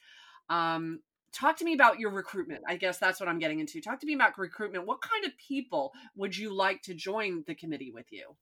Um, 0.50 1.02
talk 1.34 1.58
to 1.58 1.66
me 1.66 1.74
about 1.74 2.00
your 2.00 2.12
recruitment. 2.12 2.62
I 2.68 2.78
guess 2.78 2.98
that's 2.98 3.20
what 3.20 3.30
I'm 3.30 3.40
getting 3.40 3.60
into. 3.60 3.82
Talk 3.82 4.00
to 4.00 4.08
me 4.08 4.14
about 4.16 4.38
recruitment. 4.38 4.88
What 4.88 5.02
kind 5.02 5.26
of 5.26 5.32
people 5.38 5.92
would 6.16 6.36
you 6.36 6.54
like 6.54 6.82
to 6.84 6.94
join 6.94 7.44
the 7.46 7.56
committee 7.56 7.92
with 7.94 8.12
you? 8.12 8.36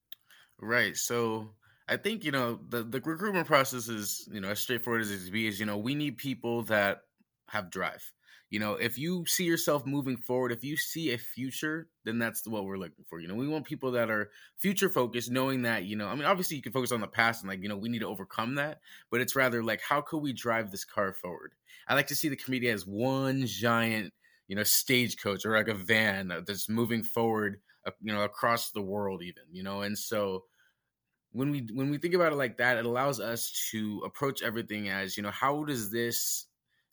Right. 0.60 0.96
So 0.96 1.50
I 1.88 1.98
think 1.98 2.24
you 2.24 2.32
know 2.32 2.60
the 2.70 2.84
the 2.84 3.02
recruitment 3.02 3.48
process 3.48 3.90
is 3.90 4.30
you 4.32 4.40
know 4.40 4.50
as 4.50 4.60
straightforward 4.60 5.02
as 5.02 5.12
it 5.12 5.32
be 5.32 5.48
is 5.48 5.60
you 5.60 5.66
know 5.66 5.78
we 5.78 5.96
need 5.96 6.18
people 6.18 6.64
that 6.64 7.02
have 7.48 7.72
drive. 7.72 8.12
You 8.52 8.60
know, 8.60 8.74
if 8.76 8.98
you 8.98 9.26
see 9.26 9.46
yourself 9.46 9.86
moving 9.86 10.18
forward, 10.18 10.52
if 10.52 10.64
you 10.64 10.78
see 10.78 11.14
a 11.14 11.18
future, 11.18 11.90
then 12.04 12.20
that's 12.20 12.46
what 12.46 12.66
we're 12.66 12.78
looking 12.78 13.06
for. 13.06 13.20
You 13.20 13.30
know, 13.30 13.36
we 13.36 13.48
want 13.48 13.66
people 13.66 13.92
that 13.94 14.12
are 14.12 14.30
future 14.58 14.90
focused, 14.90 15.32
knowing 15.32 15.64
that, 15.64 15.86
you 15.86 15.96
know, 15.96 16.08
I 16.10 16.16
mean, 16.16 16.26
obviously 16.26 16.58
you 16.58 16.64
can 16.64 16.74
focus 16.74 16.92
on 16.92 17.02
the 17.02 17.08
past 17.08 17.42
and 17.42 17.50
like, 17.50 17.64
you 17.64 17.70
know, 17.70 17.78
we 17.78 17.90
need 17.90 18.00
to 18.00 18.08
overcome 18.08 18.56
that, 18.56 18.82
but 19.10 19.22
it's 19.22 19.36
rather 19.38 19.64
like, 19.64 19.82
how 19.82 20.02
could 20.02 20.20
we 20.20 20.34
drive 20.34 20.70
this 20.70 20.86
car 20.86 21.14
forward? 21.14 21.56
I 21.88 21.96
like 21.96 22.08
to 22.08 22.16
see 22.16 22.30
the 22.30 22.36
committee 22.36 22.70
as 22.70 22.86
one 22.86 23.46
giant, 23.46 24.14
you 24.48 24.56
know, 24.56 24.64
stagecoach 24.64 25.46
or 25.46 25.56
like 25.56 25.70
a 25.70 25.74
van 25.74 26.28
that's 26.46 26.70
moving 26.70 27.04
forward, 27.04 27.62
uh, 27.86 27.92
you 28.02 28.14
know, 28.14 28.24
across 28.24 28.72
the 28.72 28.82
world, 28.82 29.24
even, 29.24 29.44
you 29.52 29.64
know, 29.64 29.82
and 29.82 29.98
so 29.98 30.44
when 31.32 31.52
we 31.52 31.68
when 31.74 31.90
we 31.90 31.98
think 31.98 32.14
about 32.14 32.34
it 32.34 32.36
like 32.36 32.58
that, 32.58 32.78
it 32.78 32.86
allows 32.86 33.20
us 33.20 33.70
to 33.72 34.02
approach 34.06 34.42
everything 34.42 34.90
as, 34.90 35.16
you 35.16 35.24
know, 35.24 35.32
how 35.32 35.64
does 35.64 35.92
this 35.92 36.48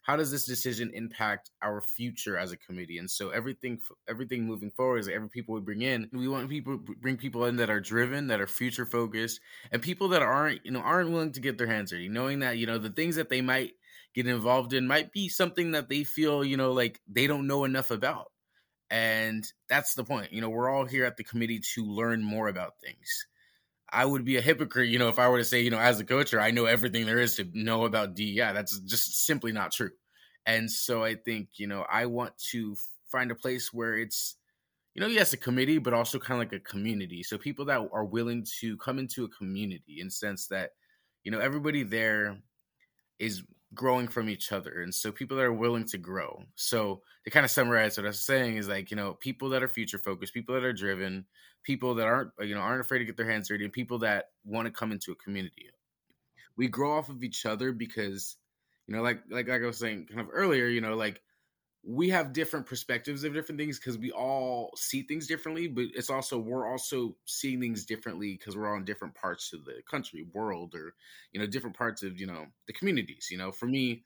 how 0.09 0.17
does 0.17 0.31
this 0.31 0.47
decision 0.47 0.91
impact 0.95 1.51
our 1.63 1.83
future 1.83 2.39
as 2.39 2.51
a 2.51 2.57
committee 2.57 2.97
and 2.99 3.11
so 3.11 3.29
everything 3.29 3.79
everything 4.09 4.45
moving 4.45 4.71
forward 4.71 4.99
is 4.99 5.09
every 5.09 5.29
people 5.29 5.55
we 5.55 5.61
bring 5.61 5.83
in 5.83 6.09
we 6.13 6.27
want 6.27 6.49
people 6.49 6.79
bring 6.79 7.17
people 7.19 7.45
in 7.45 7.57
that 7.57 7.69
are 7.69 7.81
driven 7.81 8.27
that 8.29 8.41
are 8.41 8.47
future 8.47 8.87
focused 8.87 9.39
and 9.71 9.83
people 9.83 10.09
that 10.09 10.23
aren't 10.23 10.65
you 10.65 10.73
know 10.73 10.81
aren't 10.81 11.11
willing 11.11 11.31
to 11.33 11.41
get 11.41 11.59
their 11.59 11.67
hands 11.67 11.91
dirty 11.91 12.09
knowing 12.09 12.39
that 12.39 12.57
you 12.57 12.67
know 12.67 12.79
the 12.79 12.89
things 12.89 13.17
that 13.17 13.29
they 13.29 13.43
might 13.43 13.73
get 14.15 14.27
involved 14.27 14.73
in 14.73 14.87
might 14.87 15.13
be 15.13 15.29
something 15.29 15.73
that 15.73 15.89
they 15.89 16.05
feel 16.05 16.45
you 16.45 16.57
know 16.57 16.73
like 16.73 17.01
they 17.09 17.27
don't 17.27 17.47
know 17.47 17.65
enough 17.65 17.91
about. 17.91 18.33
And 18.91 19.45
that's 19.69 19.95
the 19.95 20.05
point 20.05 20.33
you 20.33 20.41
know 20.41 20.49
we're 20.49 20.71
all 20.71 20.87
here 20.87 21.05
at 21.05 21.17
the 21.17 21.25
committee 21.25 21.61
to 21.75 21.85
learn 21.85 22.23
more 22.23 22.49
about 22.49 22.81
things 22.81 23.27
I 23.91 24.05
would 24.05 24.25
be 24.25 24.37
a 24.37 24.41
hypocrite, 24.41 24.89
you 24.89 24.99
know, 24.99 25.09
if 25.09 25.19
I 25.19 25.29
were 25.29 25.39
to 25.39 25.45
say, 25.45 25.61
you 25.61 25.71
know, 25.71 25.79
as 25.79 25.99
a 25.99 26.05
coach, 26.05 26.35
or 26.35 26.41
I 26.41 26.51
know 26.51 26.67
everything 26.67 27.07
there 27.07 27.19
is 27.19 27.37
to 27.37 27.49
know 27.55 27.85
about 27.85 28.15
DEI. 28.15 28.53
That's 28.53 28.79
just 28.81 29.25
simply 29.25 29.53
not 29.53 29.73
true. 29.73 29.91
And 30.47 30.71
so 30.71 31.05
I 31.05 31.15
think, 31.15 31.49
you 31.57 31.67
know, 31.67 31.85
I 31.91 32.07
want 32.07 32.37
to 32.51 32.77
find 33.11 33.31
a 33.31 33.35
place 33.35 33.73
where 33.73 33.97
it's, 33.97 34.37
you 34.95 35.01
know, 35.01 35.07
yes, 35.07 35.33
a 35.33 35.37
committee, 35.37 35.79
but 35.79 35.95
also 35.95 36.19
kind 36.19 36.41
of 36.43 36.51
like 36.51 36.61
a 36.61 36.65
community. 36.65 37.23
So 37.23 37.39
people 37.39 37.65
that 37.67 37.89
are 37.93 38.05
willing 38.05 38.47
to 38.61 38.77
come 38.79 38.99
into 38.99 39.25
a 39.25 39.29
community 39.29 40.01
in 40.01 40.11
sense 40.11 40.47
that, 40.49 40.71
you 41.25 41.31
know, 41.31 41.39
everybody 41.39 41.83
there 41.83 42.37
is 43.19 43.43
growing 43.75 44.09
from 44.09 44.29
each 44.29 44.53
other. 44.53 44.83
And 44.83 44.95
so 44.95 45.13
people 45.13 45.37
that 45.37 45.45
are 45.45 45.53
willing 45.53 45.85
to 45.87 45.99
grow. 45.99 46.45
So 46.55 47.03
to 47.25 47.31
kind 47.31 47.45
of 47.45 47.51
summarize 47.51 47.97
what 47.97 48.07
I 48.07 48.09
was 48.09 48.21
saying 48.21 48.57
is 48.57 48.69
like, 48.69 48.91
you 48.91 48.97
know, 48.97 49.15
people 49.15 49.51
that 49.51 49.63
are 49.63 49.69
future 49.69 49.99
focused, 49.99 50.35
people 50.35 50.55
that 50.55 50.65
are 50.65 50.73
driven, 50.73 51.27
people 51.65 51.95
that 51.97 52.07
aren't, 52.07 52.31
you 52.41 52.55
know, 52.55 52.61
aren't 52.61 52.81
afraid 52.81 53.01
to 53.01 53.05
get 53.05 53.17
their 53.17 53.31
hands 53.31 53.49
dirty, 53.49 53.65
and 53.65 53.73
people 53.73 53.99
that 53.99 54.31
want 54.45 54.67
to 54.67 54.73
come 54.73 54.93
into 54.93 55.13
a 55.13 55.17
community. 55.17 55.67
We 56.57 56.69
grow 56.69 56.97
off 56.97 57.09
of 57.09 57.23
each 57.23 57.47
other 57.47 57.73
because, 57.73 58.37
you 58.87 58.97
know, 58.97 59.03
like 59.03 59.21
like 59.31 59.49
like 59.49 59.63
I 59.63 59.67
was 59.67 59.79
saying 59.79 60.07
kind 60.07 60.21
of 60.21 60.29
earlier, 60.33 60.67
you 60.67 60.81
know, 60.81 60.97
like 60.97 61.21
we 61.91 62.11
have 62.11 62.35
different 62.35 62.67
perspectives 62.67 63.25
of 63.25 63.33
different 63.33 63.59
things 63.59 63.79
because 63.79 63.97
we 63.97 64.13
all 64.13 64.71
see 64.77 65.03
things 65.03 65.27
differently 65.27 65.67
but 65.67 65.87
it's 65.95 66.11
also 66.11 66.39
we're 66.39 66.71
also 66.71 67.17
seeing 67.25 67.59
things 67.59 67.87
differently 67.87 68.35
because 68.35 68.55
we're 68.55 68.77
in 68.77 68.85
different 68.85 69.15
parts 69.15 69.55
of 69.55 69.65
the 69.65 69.81
country 69.91 70.27
world 70.35 70.75
or 70.75 70.93
you 71.33 71.41
know 71.41 71.47
different 71.47 71.75
parts 71.75 72.03
of 72.03 72.21
you 72.21 72.27
know 72.27 72.45
the 72.67 72.75
communities 72.75 73.29
you 73.31 73.39
know? 73.39 73.51
For 73.51 73.65
me 73.65 74.05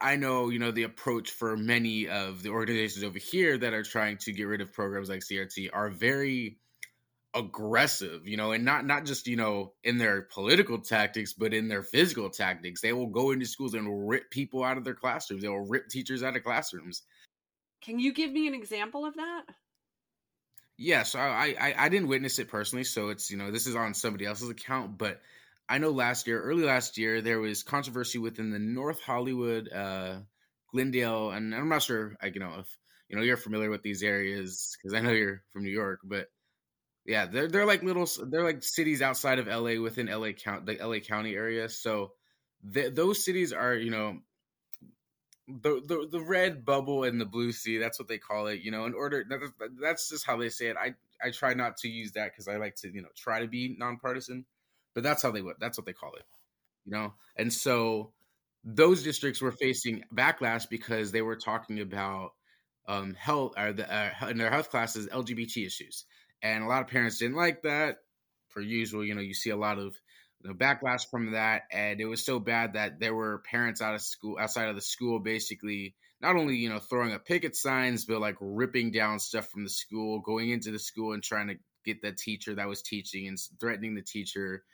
i 0.00 0.16
know 0.16 0.48
you 0.48 0.58
know 0.58 0.70
the 0.70 0.84
approach 0.84 1.30
for 1.30 1.58
many 1.58 2.08
of 2.08 2.42
the 2.42 2.48
organizations 2.48 3.04
over 3.04 3.18
here 3.18 3.58
that 3.58 3.74
are 3.74 3.82
trying 3.82 4.16
to 4.16 4.32
get 4.32 4.44
rid 4.44 4.62
of 4.62 4.72
programs 4.72 5.10
like 5.10 5.20
crt 5.20 5.68
are 5.74 5.90
very 5.90 6.58
aggressive, 7.36 8.26
you 8.26 8.36
know, 8.36 8.52
and 8.52 8.64
not 8.64 8.86
not 8.86 9.04
just 9.04 9.26
you 9.26 9.36
know 9.36 9.74
in 9.84 9.98
their 9.98 10.22
political 10.22 10.78
tactics, 10.78 11.34
but 11.34 11.54
in 11.54 11.68
their 11.68 11.82
physical 11.82 12.30
tactics. 12.30 12.80
They 12.80 12.92
will 12.92 13.08
go 13.08 13.30
into 13.30 13.46
schools 13.46 13.74
and 13.74 14.08
rip 14.08 14.30
people 14.30 14.64
out 14.64 14.78
of 14.78 14.84
their 14.84 14.94
classrooms. 14.94 15.42
They 15.42 15.48
will 15.48 15.66
rip 15.68 15.88
teachers 15.88 16.22
out 16.22 16.36
of 16.36 16.42
classrooms. 16.42 17.02
Can 17.82 17.98
you 17.98 18.12
give 18.12 18.32
me 18.32 18.48
an 18.48 18.54
example 18.54 19.04
of 19.04 19.14
that? 19.16 19.44
Yes, 20.78 20.88
yeah, 20.88 21.02
so 21.04 21.18
I, 21.20 21.54
I 21.60 21.74
I 21.84 21.88
didn't 21.88 22.08
witness 22.08 22.38
it 22.38 22.48
personally, 22.48 22.84
so 22.84 23.10
it's 23.10 23.30
you 23.30 23.36
know 23.36 23.50
this 23.50 23.66
is 23.66 23.76
on 23.76 23.94
somebody 23.94 24.26
else's 24.26 24.50
account, 24.50 24.98
but 24.98 25.20
I 25.68 25.78
know 25.78 25.90
last 25.90 26.26
year, 26.26 26.40
early 26.40 26.64
last 26.64 26.96
year, 26.96 27.20
there 27.20 27.40
was 27.40 27.62
controversy 27.62 28.18
within 28.18 28.50
the 28.50 28.58
North 28.58 29.00
Hollywood, 29.00 29.72
uh, 29.72 30.20
Glendale, 30.72 31.30
and 31.30 31.54
I'm 31.54 31.68
not 31.68 31.82
sure, 31.82 32.16
I 32.22 32.26
you 32.26 32.40
know 32.40 32.56
if 32.60 32.76
you 33.08 33.16
know 33.16 33.22
you're 33.22 33.36
familiar 33.36 33.70
with 33.70 33.82
these 33.82 34.02
areas 34.02 34.76
because 34.76 34.94
I 34.94 35.00
know 35.00 35.12
you're 35.12 35.42
from 35.52 35.64
New 35.64 35.70
York, 35.70 36.00
but 36.04 36.28
yeah, 37.06 37.26
they're 37.26 37.48
they're 37.48 37.66
like 37.66 37.82
little 37.82 38.08
they're 38.28 38.44
like 38.44 38.62
cities 38.62 39.00
outside 39.00 39.38
of 39.38 39.46
LA 39.46 39.80
within 39.80 40.06
LA 40.06 40.32
count 40.32 40.66
the 40.66 40.76
LA 40.76 40.98
County 40.98 41.34
area. 41.34 41.68
So 41.68 42.12
th- 42.72 42.94
those 42.94 43.24
cities 43.24 43.52
are 43.52 43.74
you 43.74 43.90
know 43.90 44.18
the, 45.46 45.80
the 45.86 46.08
the 46.10 46.20
red 46.20 46.64
bubble 46.64 47.04
and 47.04 47.20
the 47.20 47.24
blue 47.24 47.52
sea. 47.52 47.78
That's 47.78 47.98
what 47.98 48.08
they 48.08 48.18
call 48.18 48.48
it. 48.48 48.60
You 48.60 48.72
know, 48.72 48.86
in 48.86 48.94
order 48.94 49.24
that, 49.28 49.40
that's 49.80 50.08
just 50.08 50.26
how 50.26 50.36
they 50.36 50.48
say 50.48 50.66
it. 50.66 50.76
I 50.76 50.94
I 51.24 51.30
try 51.30 51.54
not 51.54 51.76
to 51.78 51.88
use 51.88 52.12
that 52.12 52.32
because 52.32 52.48
I 52.48 52.56
like 52.56 52.74
to 52.76 52.92
you 52.92 53.02
know 53.02 53.08
try 53.16 53.40
to 53.40 53.46
be 53.46 53.76
nonpartisan, 53.78 54.44
but 54.92 55.04
that's 55.04 55.22
how 55.22 55.30
they 55.30 55.42
would 55.42 55.56
that's 55.60 55.78
what 55.78 55.86
they 55.86 55.92
call 55.92 56.14
it. 56.14 56.24
You 56.84 56.92
know, 56.92 57.14
and 57.36 57.52
so 57.52 58.12
those 58.64 59.04
districts 59.04 59.40
were 59.40 59.52
facing 59.52 60.02
backlash 60.12 60.68
because 60.68 61.12
they 61.12 61.22
were 61.22 61.36
talking 61.36 61.78
about 61.80 62.32
um, 62.88 63.14
health 63.14 63.52
or 63.56 63.72
the 63.72 63.92
uh, 63.92 64.28
in 64.28 64.38
their 64.38 64.50
health 64.50 64.70
classes 64.70 65.06
LGBT 65.08 65.66
issues 65.66 66.04
and 66.42 66.64
a 66.64 66.66
lot 66.66 66.82
of 66.82 66.88
parents 66.88 67.18
didn't 67.18 67.36
like 67.36 67.62
that. 67.62 67.98
Per 68.50 68.60
usual, 68.60 69.04
you 69.04 69.14
know, 69.14 69.20
you 69.20 69.34
see 69.34 69.50
a 69.50 69.56
lot 69.56 69.78
of 69.78 69.94
you 70.42 70.48
know, 70.50 70.54
backlash 70.54 71.10
from 71.10 71.32
that, 71.32 71.62
and 71.70 72.00
it 72.00 72.06
was 72.06 72.24
so 72.24 72.38
bad 72.38 72.74
that 72.74 73.00
there 73.00 73.14
were 73.14 73.42
parents 73.50 73.82
out 73.82 73.94
of 73.94 74.00
school, 74.00 74.38
outside 74.38 74.68
of 74.68 74.74
the 74.74 74.80
school, 74.80 75.18
basically 75.18 75.94
not 76.20 76.36
only 76.36 76.56
you 76.56 76.68
know 76.68 76.78
throwing 76.78 77.12
up 77.12 77.26
picket 77.26 77.56
signs, 77.56 78.04
but 78.04 78.20
like 78.20 78.36
ripping 78.40 78.90
down 78.90 79.18
stuff 79.18 79.48
from 79.48 79.64
the 79.64 79.70
school, 79.70 80.20
going 80.20 80.50
into 80.50 80.70
the 80.70 80.78
school 80.78 81.12
and 81.12 81.22
trying 81.22 81.48
to 81.48 81.56
get 81.84 82.02
the 82.02 82.12
teacher 82.12 82.54
that 82.54 82.68
was 82.68 82.82
teaching 82.82 83.28
and 83.28 83.38
threatening 83.60 83.94
the 83.94 84.02
teacher, 84.02 84.64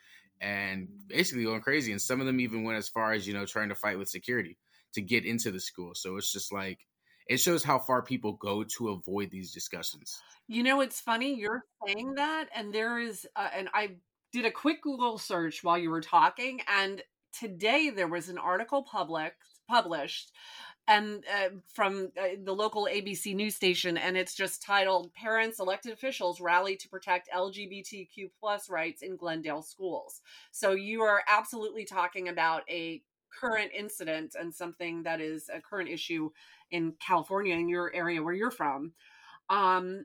and 0.41 0.89
basically 1.09 1.45
going 1.45 1.61
crazy. 1.61 1.93
And 1.93 2.01
some 2.01 2.21
of 2.21 2.27
them 2.27 2.41
even 2.41 2.65
went 2.65 2.79
as 2.79 2.89
far 2.89 3.13
as 3.13 3.27
you 3.27 3.35
know 3.35 3.47
trying 3.47 3.71
to 3.71 3.75
fight 3.75 3.99
with 3.99 4.09
security 4.09 4.59
to 4.95 5.01
get 5.01 5.25
into 5.25 5.51
the 5.51 5.61
school. 5.61 5.93
So 5.95 6.17
it's 6.17 6.33
just 6.33 6.53
like 6.53 6.79
it 7.29 7.39
shows 7.39 7.63
how 7.63 7.79
far 7.79 8.03
people 8.03 8.33
go 8.35 8.65
to 8.65 8.91
avoid 8.91 9.31
these 9.31 9.53
discussions. 9.53 10.21
You 10.49 10.63
know, 10.63 10.81
it's 10.81 11.01
funny 11.01 11.35
you're 11.35 11.65
saying 11.87 12.15
that, 12.15 12.49
and 12.55 12.73
there 12.73 12.99
is, 12.99 13.27
uh, 13.37 13.49
and 13.55 13.69
I 13.73 13.97
did 14.33 14.45
a 14.45 14.51
quick 14.51 14.83
Google 14.83 15.19
search 15.19 15.63
while 15.63 15.79
you 15.79 15.91
were 15.91 16.01
talking, 16.01 16.61
and 16.69 17.03
today 17.39 17.91
there 17.91 18.09
was 18.09 18.29
an 18.29 18.39
article 18.39 18.83
public 18.83 19.35
published 19.69 20.33
and 20.89 21.25
uh, 21.33 21.51
from 21.73 22.11
uh, 22.21 22.37
the 22.43 22.53
local 22.53 22.89
ABC 22.91 23.35
news 23.35 23.55
station, 23.55 23.97
and 23.97 24.17
it's 24.17 24.35
just 24.35 24.63
titled 24.63 25.15
"Parents, 25.15 25.61
Elected 25.61 25.93
Officials 25.93 26.41
Rally 26.41 26.77
to 26.77 26.89
Protect 26.89 27.31
LGBTQ 27.31 28.31
plus 28.41 28.69
Rights 28.69 29.03
in 29.03 29.17
Glendale 29.17 29.63
Schools." 29.63 30.21
So 30.51 30.73
you 30.73 31.03
are 31.03 31.23
absolutely 31.29 31.85
talking 31.85 32.29
about 32.29 32.63
a 32.69 33.03
current 33.41 33.71
incident 33.77 34.35
and 34.39 34.55
something 34.55 35.03
that 35.03 35.21
is 35.21 35.49
a 35.53 35.61
current 35.61 35.89
issue 35.89 36.31
in 36.71 36.95
California 37.05 37.55
in 37.55 37.69
your 37.69 37.93
area 37.95 38.23
where 38.23 38.35
you're 38.35 38.51
from. 38.51 38.93
Um, 39.51 40.05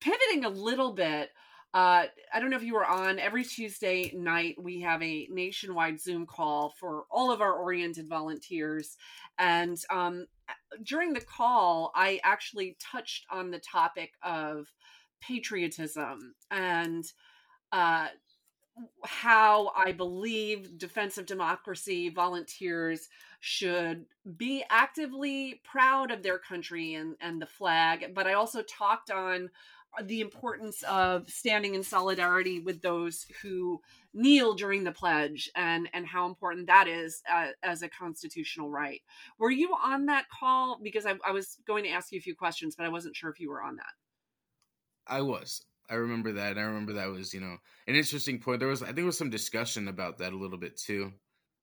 pivoting 0.00 0.44
a 0.44 0.50
little 0.50 0.92
bit, 0.92 1.30
uh, 1.74 2.04
I 2.32 2.40
don't 2.40 2.50
know 2.50 2.56
if 2.56 2.62
you 2.62 2.74
were 2.74 2.86
on 2.86 3.18
every 3.18 3.44
Tuesday 3.44 4.12
night. 4.14 4.56
We 4.60 4.80
have 4.82 5.02
a 5.02 5.26
nationwide 5.30 6.00
Zoom 6.00 6.26
call 6.26 6.74
for 6.78 7.04
all 7.10 7.32
of 7.32 7.40
our 7.40 7.54
oriented 7.54 8.08
volunteers, 8.08 8.98
and 9.38 9.78
um, 9.88 10.26
during 10.82 11.14
the 11.14 11.22
call, 11.22 11.90
I 11.94 12.20
actually 12.24 12.76
touched 12.78 13.24
on 13.30 13.50
the 13.50 13.58
topic 13.58 14.12
of 14.22 14.66
patriotism 15.22 16.34
and 16.50 17.04
uh, 17.70 18.08
how 19.04 19.72
I 19.76 19.92
believe 19.92 20.78
Defense 20.78 21.18
of 21.18 21.26
Democracy 21.26 22.08
volunteers 22.08 23.08
should 23.40 24.06
be 24.36 24.64
actively 24.70 25.60
proud 25.64 26.10
of 26.10 26.22
their 26.22 26.38
country 26.38 26.94
and, 26.94 27.16
and 27.20 27.40
the 27.40 27.46
flag. 27.46 28.12
But 28.14 28.26
I 28.26 28.34
also 28.34 28.62
talked 28.62 29.10
on 29.10 29.50
the 30.04 30.20
importance 30.20 30.82
of 30.84 31.28
standing 31.28 31.74
in 31.74 31.82
solidarity 31.82 32.60
with 32.60 32.80
those 32.80 33.26
who 33.42 33.80
kneel 34.14 34.54
during 34.54 34.84
the 34.84 34.92
pledge 34.92 35.50
and 35.54 35.88
and 35.92 36.06
how 36.06 36.26
important 36.26 36.66
that 36.66 36.88
is 36.88 37.22
uh, 37.30 37.48
as 37.62 37.82
a 37.82 37.88
constitutional 37.88 38.70
right. 38.70 39.02
Were 39.38 39.50
you 39.50 39.74
on 39.82 40.06
that 40.06 40.26
call? 40.30 40.78
Because 40.82 41.04
I, 41.04 41.16
I 41.26 41.32
was 41.32 41.58
going 41.66 41.84
to 41.84 41.90
ask 41.90 42.10
you 42.10 42.18
a 42.18 42.22
few 42.22 42.34
questions 42.34 42.74
but 42.74 42.86
i 42.86 42.88
wasn't 42.88 43.16
sure 43.16 43.30
if 43.30 43.38
you 43.38 43.50
were 43.50 43.62
on 43.62 43.76
that. 43.76 43.92
I 45.06 45.20
was 45.20 45.62
I 45.92 45.96
remember 45.96 46.32
that. 46.32 46.56
I 46.56 46.62
remember 46.62 46.94
that 46.94 47.10
was, 47.10 47.34
you 47.34 47.40
know, 47.40 47.56
an 47.86 47.94
interesting 47.94 48.38
point. 48.38 48.60
There 48.60 48.68
was, 48.68 48.82
I 48.82 48.86
think, 48.86 48.96
there 48.96 49.04
was 49.04 49.18
some 49.18 49.30
discussion 49.30 49.88
about 49.88 50.18
that 50.18 50.32
a 50.32 50.36
little 50.36 50.56
bit 50.56 50.78
too, 50.78 51.12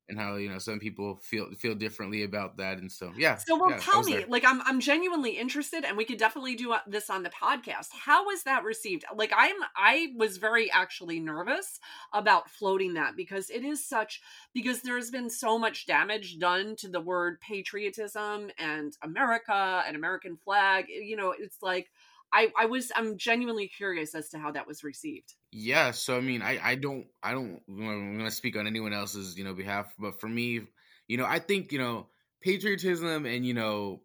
and 0.09 0.17
how 0.17 0.36
you 0.36 0.50
know 0.50 0.57
some 0.57 0.79
people 0.79 1.17
feel 1.21 1.50
feel 1.57 1.75
differently 1.75 2.24
about 2.24 2.57
that 2.57 2.79
and 2.79 2.91
so 2.91 3.12
yeah 3.15 3.38
so 3.38 3.55
well 3.57 3.69
yeah, 3.69 3.77
tell 3.77 4.01
me 4.03 4.25
like 4.27 4.43
i'm 4.45 4.62
i'm 4.63 4.79
genuinely 4.79 5.31
interested 5.31 5.86
and 5.86 5.95
we 5.95 6.03
could 6.03 6.17
definitely 6.17 6.55
do 6.55 6.74
uh, 6.74 6.79
this 6.88 7.09
on 7.09 7.24
the 7.24 7.29
podcast 7.29 7.88
how 7.91 8.25
was 8.25 8.43
that 8.43 8.63
received 8.63 9.05
like 9.15 9.31
i'm 9.36 9.55
i 9.77 10.07
was 10.17 10.38
very 10.38 10.69
actually 10.71 11.19
nervous 11.19 11.79
about 12.12 12.50
floating 12.50 12.95
that 12.95 13.15
because 13.15 13.50
it 13.50 13.63
is 13.63 13.88
such 13.88 14.21
because 14.53 14.81
there's 14.81 15.12
been 15.12 15.29
so 15.29 15.57
much 15.57 15.86
damage 15.86 16.39
done 16.39 16.75
to 16.75 16.89
the 16.89 17.01
word 17.01 17.39
patriotism 17.39 18.50
and 18.57 18.98
america 19.03 19.83
and 19.88 19.95
american 19.95 20.36
flag 20.38 20.86
you 20.89 21.15
know 21.15 21.33
it's 21.38 21.62
like 21.62 21.89
I, 22.31 22.51
I 22.57 22.65
was 22.65 22.91
I'm 22.95 23.17
genuinely 23.17 23.67
curious 23.67 24.13
as 24.15 24.29
to 24.29 24.39
how 24.39 24.51
that 24.51 24.67
was 24.67 24.83
received. 24.83 25.36
Yeah, 25.51 25.91
so 25.91 26.15
I 26.17 26.21
mean, 26.21 26.41
I 26.43 26.59
I 26.63 26.75
don't 26.75 27.07
I 27.24 27.31
don't 27.31 27.62
I'm 27.67 28.17
gonna 28.17 28.29
speak 28.31 28.55
on 28.55 28.67
anyone 28.67 28.93
else's 28.93 29.38
you 29.38 29.43
know 29.43 29.53
behalf, 29.55 29.93
but 29.98 30.19
for 30.19 30.27
me, 30.27 30.67
you 31.07 31.17
know, 31.17 31.25
I 31.25 31.39
think 31.39 31.71
you 31.71 31.79
know 31.79 32.09
patriotism 32.41 33.25
and 33.25 33.45
you 33.45 33.53
know 33.55 34.03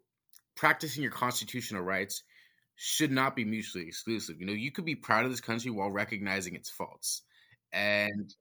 practicing 0.55 1.03
your 1.03 1.11
constitutional 1.11 1.83
rights 1.83 2.23
should 2.75 3.11
not 3.11 3.35
be 3.35 3.45
mutually 3.45 3.87
exclusive. 3.87 4.39
You 4.39 4.47
know, 4.47 4.53
you 4.53 4.71
could 4.71 4.85
be 4.85 4.95
proud 4.95 5.25
of 5.25 5.31
this 5.31 5.41
country 5.41 5.71
while 5.71 5.91
recognizing 5.91 6.55
its 6.55 6.69
faults, 6.71 7.23
and 7.71 8.33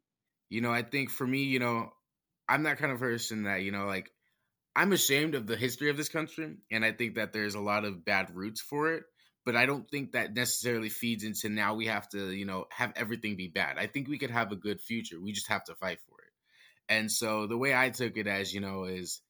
you 0.51 0.61
know, 0.63 0.73
I 0.73 0.83
think 0.83 1.11
for 1.11 1.27
me, 1.27 1.45
you 1.45 1.61
know, 1.61 1.93
I'm 2.49 2.65
that 2.65 2.79
kind 2.79 2.93
of 2.93 3.01
person 3.01 3.45
that 3.45 3.63
you 3.63 3.73
know 3.73 3.87
like 3.87 4.11
I'm 4.77 4.93
ashamed 4.93 5.35
of 5.35 5.47
the 5.47 5.57
history 5.57 5.91
of 5.91 5.97
this 5.97 6.09
country, 6.09 6.57
and 6.71 6.85
I 6.85 6.93
think 6.93 7.17
that 7.17 7.33
there's 7.33 7.55
a 7.55 7.61
lot 7.61 7.85
of 7.85 8.05
bad 8.05 8.35
roots 8.35 8.61
for 8.61 8.93
it 8.95 9.05
but 9.45 9.57
I 9.57 9.67
don't 9.67 9.89
think 9.91 10.13
that 10.13 10.35
necessarily 10.35 10.89
feeds 10.89 11.25
into 11.25 11.49
now 11.49 11.75
we 11.75 11.87
have 11.87 12.09
to, 12.11 12.31
you 12.31 12.45
know, 12.47 12.67
have 12.71 12.93
everything 12.97 13.37
be 13.37 13.49
bad. 13.49 13.79
I 13.79 13.87
think 13.87 14.09
we 14.09 14.19
could 14.19 14.31
have 14.31 14.53
a 14.53 14.57
good 14.57 14.81
future. 14.81 15.21
We 15.21 15.33
just 15.33 15.49
have 15.49 15.65
to 15.65 15.75
fight 15.75 15.99
for 16.09 16.21
it. 16.23 16.33
And 16.89 17.11
so 17.11 17.47
the 17.47 17.59
way 17.59 17.75
I 17.75 17.91
took 17.91 18.17
it 18.17 18.27
as, 18.27 18.55
you 18.55 18.61
know, 18.61 18.85
is, 18.85 19.21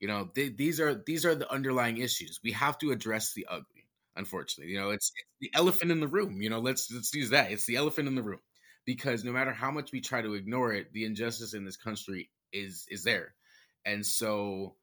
you 0.00 0.08
know, 0.08 0.26
th- 0.34 0.56
these 0.56 0.80
are 0.80 0.94
these 1.06 1.24
are 1.24 1.34
the 1.34 1.50
underlying 1.50 1.98
issues. 1.98 2.40
We 2.42 2.52
have 2.52 2.78
to 2.78 2.92
address 2.92 3.32
the 3.34 3.46
ugly. 3.50 3.88
Unfortunately, 4.16 4.72
you 4.72 4.80
know, 4.80 4.90
it's, 4.90 5.12
it's 5.14 5.28
the 5.40 5.50
elephant 5.58 5.90
in 5.90 6.00
the 6.00 6.08
room. 6.08 6.40
You 6.40 6.48
know, 6.50 6.60
let's 6.60 6.90
let's 6.90 7.14
use 7.14 7.30
that. 7.30 7.52
It's 7.52 7.66
the 7.66 7.76
elephant 7.76 8.08
in 8.08 8.14
the 8.14 8.22
room 8.22 8.40
because 8.86 9.24
no 9.24 9.32
matter 9.32 9.52
how 9.52 9.70
much 9.70 9.92
we 9.92 10.00
try 10.00 10.22
to 10.22 10.34
ignore 10.34 10.72
it, 10.72 10.92
the 10.92 11.04
injustice 11.04 11.52
in 11.54 11.64
this 11.64 11.76
country 11.76 12.30
is 12.52 12.86
is 12.90 13.04
there. 13.04 13.34
And 13.84 14.04
so 14.06 14.76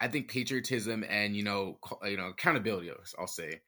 I 0.00 0.08
think 0.08 0.30
patriotism 0.30 1.04
and 1.08 1.36
you 1.36 1.44
know 1.44 1.78
you 2.04 2.16
know 2.16 2.28
accountability, 2.28 2.90
I'll 3.18 3.26
say, 3.26 3.60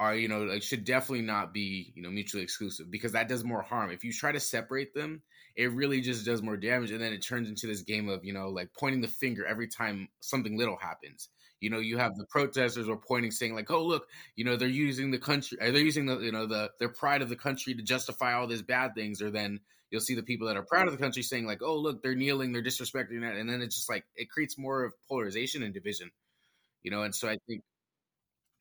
are 0.00 0.16
you 0.16 0.26
know 0.26 0.40
like 0.44 0.62
should 0.62 0.84
definitely 0.84 1.24
not 1.24 1.52
be 1.52 1.92
you 1.94 2.02
know 2.02 2.10
mutually 2.10 2.42
exclusive 2.42 2.90
because 2.90 3.12
that 3.12 3.28
does 3.28 3.44
more 3.44 3.62
harm. 3.62 3.92
If 3.92 4.02
you 4.02 4.12
try 4.12 4.32
to 4.32 4.40
separate 4.40 4.94
them 4.94 5.22
it 5.56 5.72
really 5.72 6.00
just 6.00 6.24
does 6.24 6.42
more 6.42 6.56
damage 6.56 6.90
and 6.90 7.00
then 7.02 7.12
it 7.12 7.22
turns 7.22 7.48
into 7.48 7.66
this 7.66 7.82
game 7.82 8.08
of 8.08 8.24
you 8.24 8.32
know 8.32 8.48
like 8.48 8.70
pointing 8.78 9.00
the 9.00 9.08
finger 9.08 9.44
every 9.44 9.68
time 9.68 10.08
something 10.20 10.56
little 10.56 10.76
happens. 10.76 11.28
You 11.60 11.68
know 11.68 11.78
you 11.78 11.98
have 11.98 12.16
the 12.16 12.24
protesters 12.24 12.88
are 12.88 12.96
pointing 12.96 13.30
saying 13.30 13.54
like 13.54 13.70
oh 13.70 13.84
look 13.84 14.06
you 14.36 14.44
know 14.44 14.56
they're 14.56 14.68
using 14.68 15.10
the 15.10 15.18
country 15.18 15.58
uh, 15.60 15.70
they're 15.70 15.82
using 15.82 16.06
the 16.06 16.18
you 16.20 16.32
know 16.32 16.46
the 16.46 16.70
their 16.78 16.88
pride 16.88 17.20
of 17.20 17.28
the 17.28 17.36
country 17.36 17.74
to 17.74 17.82
justify 17.82 18.32
all 18.32 18.46
these 18.46 18.62
bad 18.62 18.94
things 18.94 19.20
or 19.20 19.30
then 19.30 19.60
you'll 19.90 20.00
see 20.00 20.14
the 20.14 20.22
people 20.22 20.46
that 20.46 20.56
are 20.56 20.62
proud 20.62 20.86
of 20.86 20.92
the 20.92 20.98
country 20.98 21.22
saying 21.22 21.44
like 21.44 21.60
oh 21.62 21.76
look 21.76 22.02
they're 22.02 22.14
kneeling 22.14 22.52
they're 22.52 22.62
disrespecting 22.62 23.20
that 23.20 23.36
and 23.36 23.50
then 23.50 23.60
it's 23.60 23.76
just 23.76 23.90
like 23.90 24.04
it 24.16 24.30
creates 24.30 24.56
more 24.56 24.84
of 24.84 24.94
polarization 25.06 25.62
and 25.62 25.74
division 25.74 26.10
you 26.82 26.90
know 26.90 27.02
and 27.02 27.14
so 27.14 27.28
i 27.28 27.36
think 27.46 27.62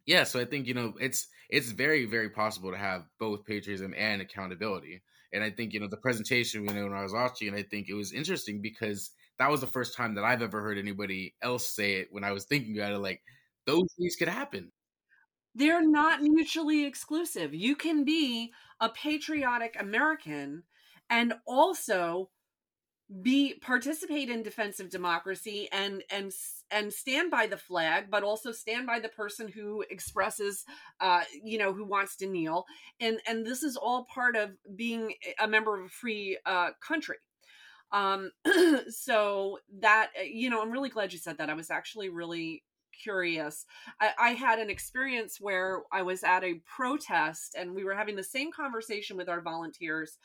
yeah, 0.10 0.24
so 0.24 0.39
I 0.39 0.46
think 0.46 0.66
you 0.66 0.74
know 0.74 0.96
it's 1.00 1.28
it's 1.51 1.70
very 1.70 2.06
very 2.06 2.32
possible 2.32 2.72
to 2.72 2.78
have 2.78 3.04
both 3.20 3.46
patriotism 3.46 3.94
and 3.96 4.24
accountability. 4.24 5.04
And 5.32 5.44
I 5.44 5.51
think 5.51 5.72
you 5.72 5.80
know 5.80 5.88
the 5.88 5.98
presentation 5.98 6.68
you 6.68 6.74
know 6.74 6.86
when 6.86 6.98
I 6.98 7.04
was 7.04 7.13
watching, 7.13 7.50
and 7.50 7.56
I 7.56 7.62
think 7.62 7.89
it 7.89 7.94
was 7.94 8.12
interesting 8.12 8.60
because 8.60 9.12
that 9.38 9.51
was 9.51 9.62
the 9.62 9.68
first 9.68 9.96
time 9.96 10.16
that 10.16 10.24
I've 10.24 10.42
ever 10.42 10.63
heard 10.63 10.80
anybody 10.80 11.36
else 11.44 11.70
say 11.70 11.98
it. 11.98 12.08
When 12.10 12.24
I 12.24 12.32
was 12.32 12.46
thinking 12.46 12.75
about 12.75 12.94
it, 12.94 12.98
like 12.98 13.22
those 13.68 13.86
things 14.00 14.16
could 14.16 14.30
happen. 14.30 14.72
They're 15.54 15.88
not 15.88 16.24
mutually 16.24 16.86
exclusive. 16.86 17.54
You 17.54 17.75
can 17.75 18.04
be 18.04 18.51
a 18.80 18.89
patriotic 18.89 19.75
American 19.80 20.63
and 21.08 21.36
also 21.46 22.32
be 23.22 23.56
participate 23.56 24.30
in 24.30 24.44
defense 24.44 24.80
of 24.80 24.89
democracy 24.89 25.68
and 25.72 26.04
and 26.12 26.32
and 26.70 26.94
stand 26.94 27.32
by 27.32 27.48
the 27.48 27.58
flag 27.58 28.06
but 28.12 28.22
also 28.22 28.51
stand 28.51 28.86
by 28.86 29.00
the 29.00 29.10
person 29.10 29.48
who 29.48 29.84
expresses 29.89 30.63
uh 31.01 31.24
you 31.44 31.58
know 31.58 31.74
who 31.74 31.86
wants 31.86 32.16
to 32.16 32.28
kneel. 32.28 32.66
And 33.00 33.20
and 33.28 33.46
this 33.46 33.63
is 33.63 33.75
all 33.75 34.06
part 34.13 34.36
of 34.36 34.51
being 34.75 35.13
a 35.39 35.48
member 35.48 35.80
of 35.80 35.86
a 35.86 35.89
free 35.89 36.38
uh 36.46 36.70
country. 36.86 37.18
Um 37.92 38.32
so 38.89 39.60
that 39.80 40.12
uh, 40.20 40.24
you 40.24 40.50
know 40.50 40.62
i'm 40.62 40.72
really 40.72 40.89
glad 40.89 41.12
you 41.12 41.20
said 41.20 41.38
that. 41.39 41.50
I 41.50 41.56
was 41.56 41.72
actually 41.72 42.10
really 42.10 42.63
curious. 43.02 43.65
I, 44.02 44.12
I 44.19 44.30
had 44.32 44.60
an 44.60 44.69
experience 44.69 45.38
where 45.39 45.84
i 45.91 46.02
was 46.02 46.24
at 46.24 46.43
a 46.43 46.62
protest 46.65 47.56
and 47.58 47.74
we 47.74 47.84
were 47.86 47.95
having 47.95 48.15
the 48.15 48.24
same 48.24 48.52
conversation 48.52 49.15
with 49.17 49.30
our 49.30 49.41
volunteers 49.41 50.17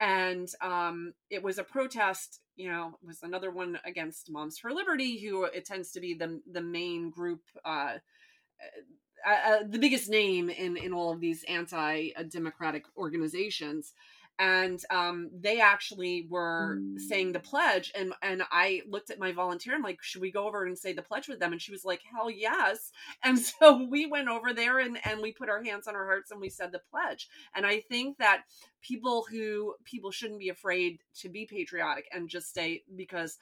and 0.00 0.48
um, 0.60 1.14
it 1.30 1.42
was 1.42 1.58
a 1.58 1.64
protest 1.64 2.40
you 2.56 2.70
know 2.70 2.98
was 3.02 3.22
another 3.22 3.50
one 3.50 3.78
against 3.84 4.30
moms 4.30 4.58
for 4.58 4.72
liberty 4.72 5.18
who 5.18 5.44
it 5.44 5.64
tends 5.64 5.90
to 5.92 6.00
be 6.00 6.14
the 6.14 6.40
the 6.50 6.60
main 6.60 7.10
group 7.10 7.40
uh, 7.64 7.94
uh, 9.26 9.58
the 9.68 9.78
biggest 9.78 10.08
name 10.08 10.50
in 10.50 10.76
in 10.76 10.92
all 10.92 11.12
of 11.12 11.20
these 11.20 11.44
anti-democratic 11.44 12.84
organizations 12.96 13.92
and 14.38 14.82
um, 14.90 15.30
they 15.38 15.60
actually 15.60 16.26
were 16.28 16.78
saying 16.96 17.32
the 17.32 17.40
pledge 17.40 17.92
and 17.94 18.12
and 18.22 18.42
i 18.50 18.80
looked 18.88 19.10
at 19.10 19.18
my 19.18 19.32
volunteer 19.32 19.74
i'm 19.74 19.82
like 19.82 20.02
should 20.02 20.22
we 20.22 20.30
go 20.30 20.46
over 20.46 20.64
and 20.64 20.78
say 20.78 20.92
the 20.92 21.02
pledge 21.02 21.28
with 21.28 21.38
them 21.38 21.52
and 21.52 21.60
she 21.60 21.72
was 21.72 21.84
like 21.84 22.00
hell 22.10 22.30
yes 22.30 22.90
and 23.22 23.38
so 23.38 23.86
we 23.90 24.06
went 24.06 24.28
over 24.28 24.52
there 24.52 24.78
and 24.78 24.98
and 25.04 25.20
we 25.20 25.32
put 25.32 25.48
our 25.48 25.62
hands 25.62 25.86
on 25.86 25.94
our 25.94 26.06
hearts 26.06 26.30
and 26.30 26.40
we 26.40 26.48
said 26.48 26.72
the 26.72 26.80
pledge 26.90 27.28
and 27.54 27.66
i 27.66 27.80
think 27.80 28.16
that 28.18 28.42
people 28.80 29.24
who 29.30 29.74
people 29.84 30.10
shouldn't 30.10 30.40
be 30.40 30.48
afraid 30.48 30.98
to 31.14 31.28
be 31.28 31.46
patriotic 31.46 32.06
and 32.12 32.28
just 32.28 32.54
say 32.54 32.82
because 32.96 33.38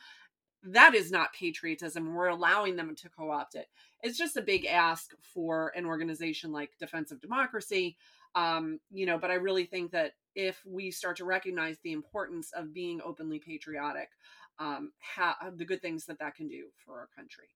that 0.62 0.94
is 0.94 1.10
not 1.10 1.32
patriotism. 1.32 2.14
We're 2.14 2.26
allowing 2.26 2.76
them 2.76 2.94
to 2.94 3.08
co 3.08 3.30
opt 3.30 3.54
it. 3.54 3.66
It's 4.02 4.18
just 4.18 4.36
a 4.36 4.42
big 4.42 4.66
ask 4.66 5.12
for 5.22 5.72
an 5.74 5.86
organization 5.86 6.52
like 6.52 6.70
Defense 6.78 7.12
of 7.12 7.20
Democracy. 7.20 7.96
Um, 8.34 8.80
you 8.90 9.06
know, 9.06 9.18
but 9.18 9.30
I 9.30 9.34
really 9.34 9.64
think 9.64 9.90
that 9.92 10.12
if 10.34 10.60
we 10.64 10.90
start 10.90 11.16
to 11.16 11.24
recognize 11.24 11.78
the 11.82 11.92
importance 11.92 12.52
of 12.52 12.72
being 12.72 13.00
openly 13.04 13.38
patriotic, 13.38 14.10
um, 14.58 14.92
ha- 15.00 15.38
the 15.56 15.64
good 15.64 15.82
things 15.82 16.06
that 16.06 16.18
that 16.18 16.34
can 16.34 16.48
do 16.48 16.66
for 16.84 16.98
our 16.98 17.08
country. 17.16 17.48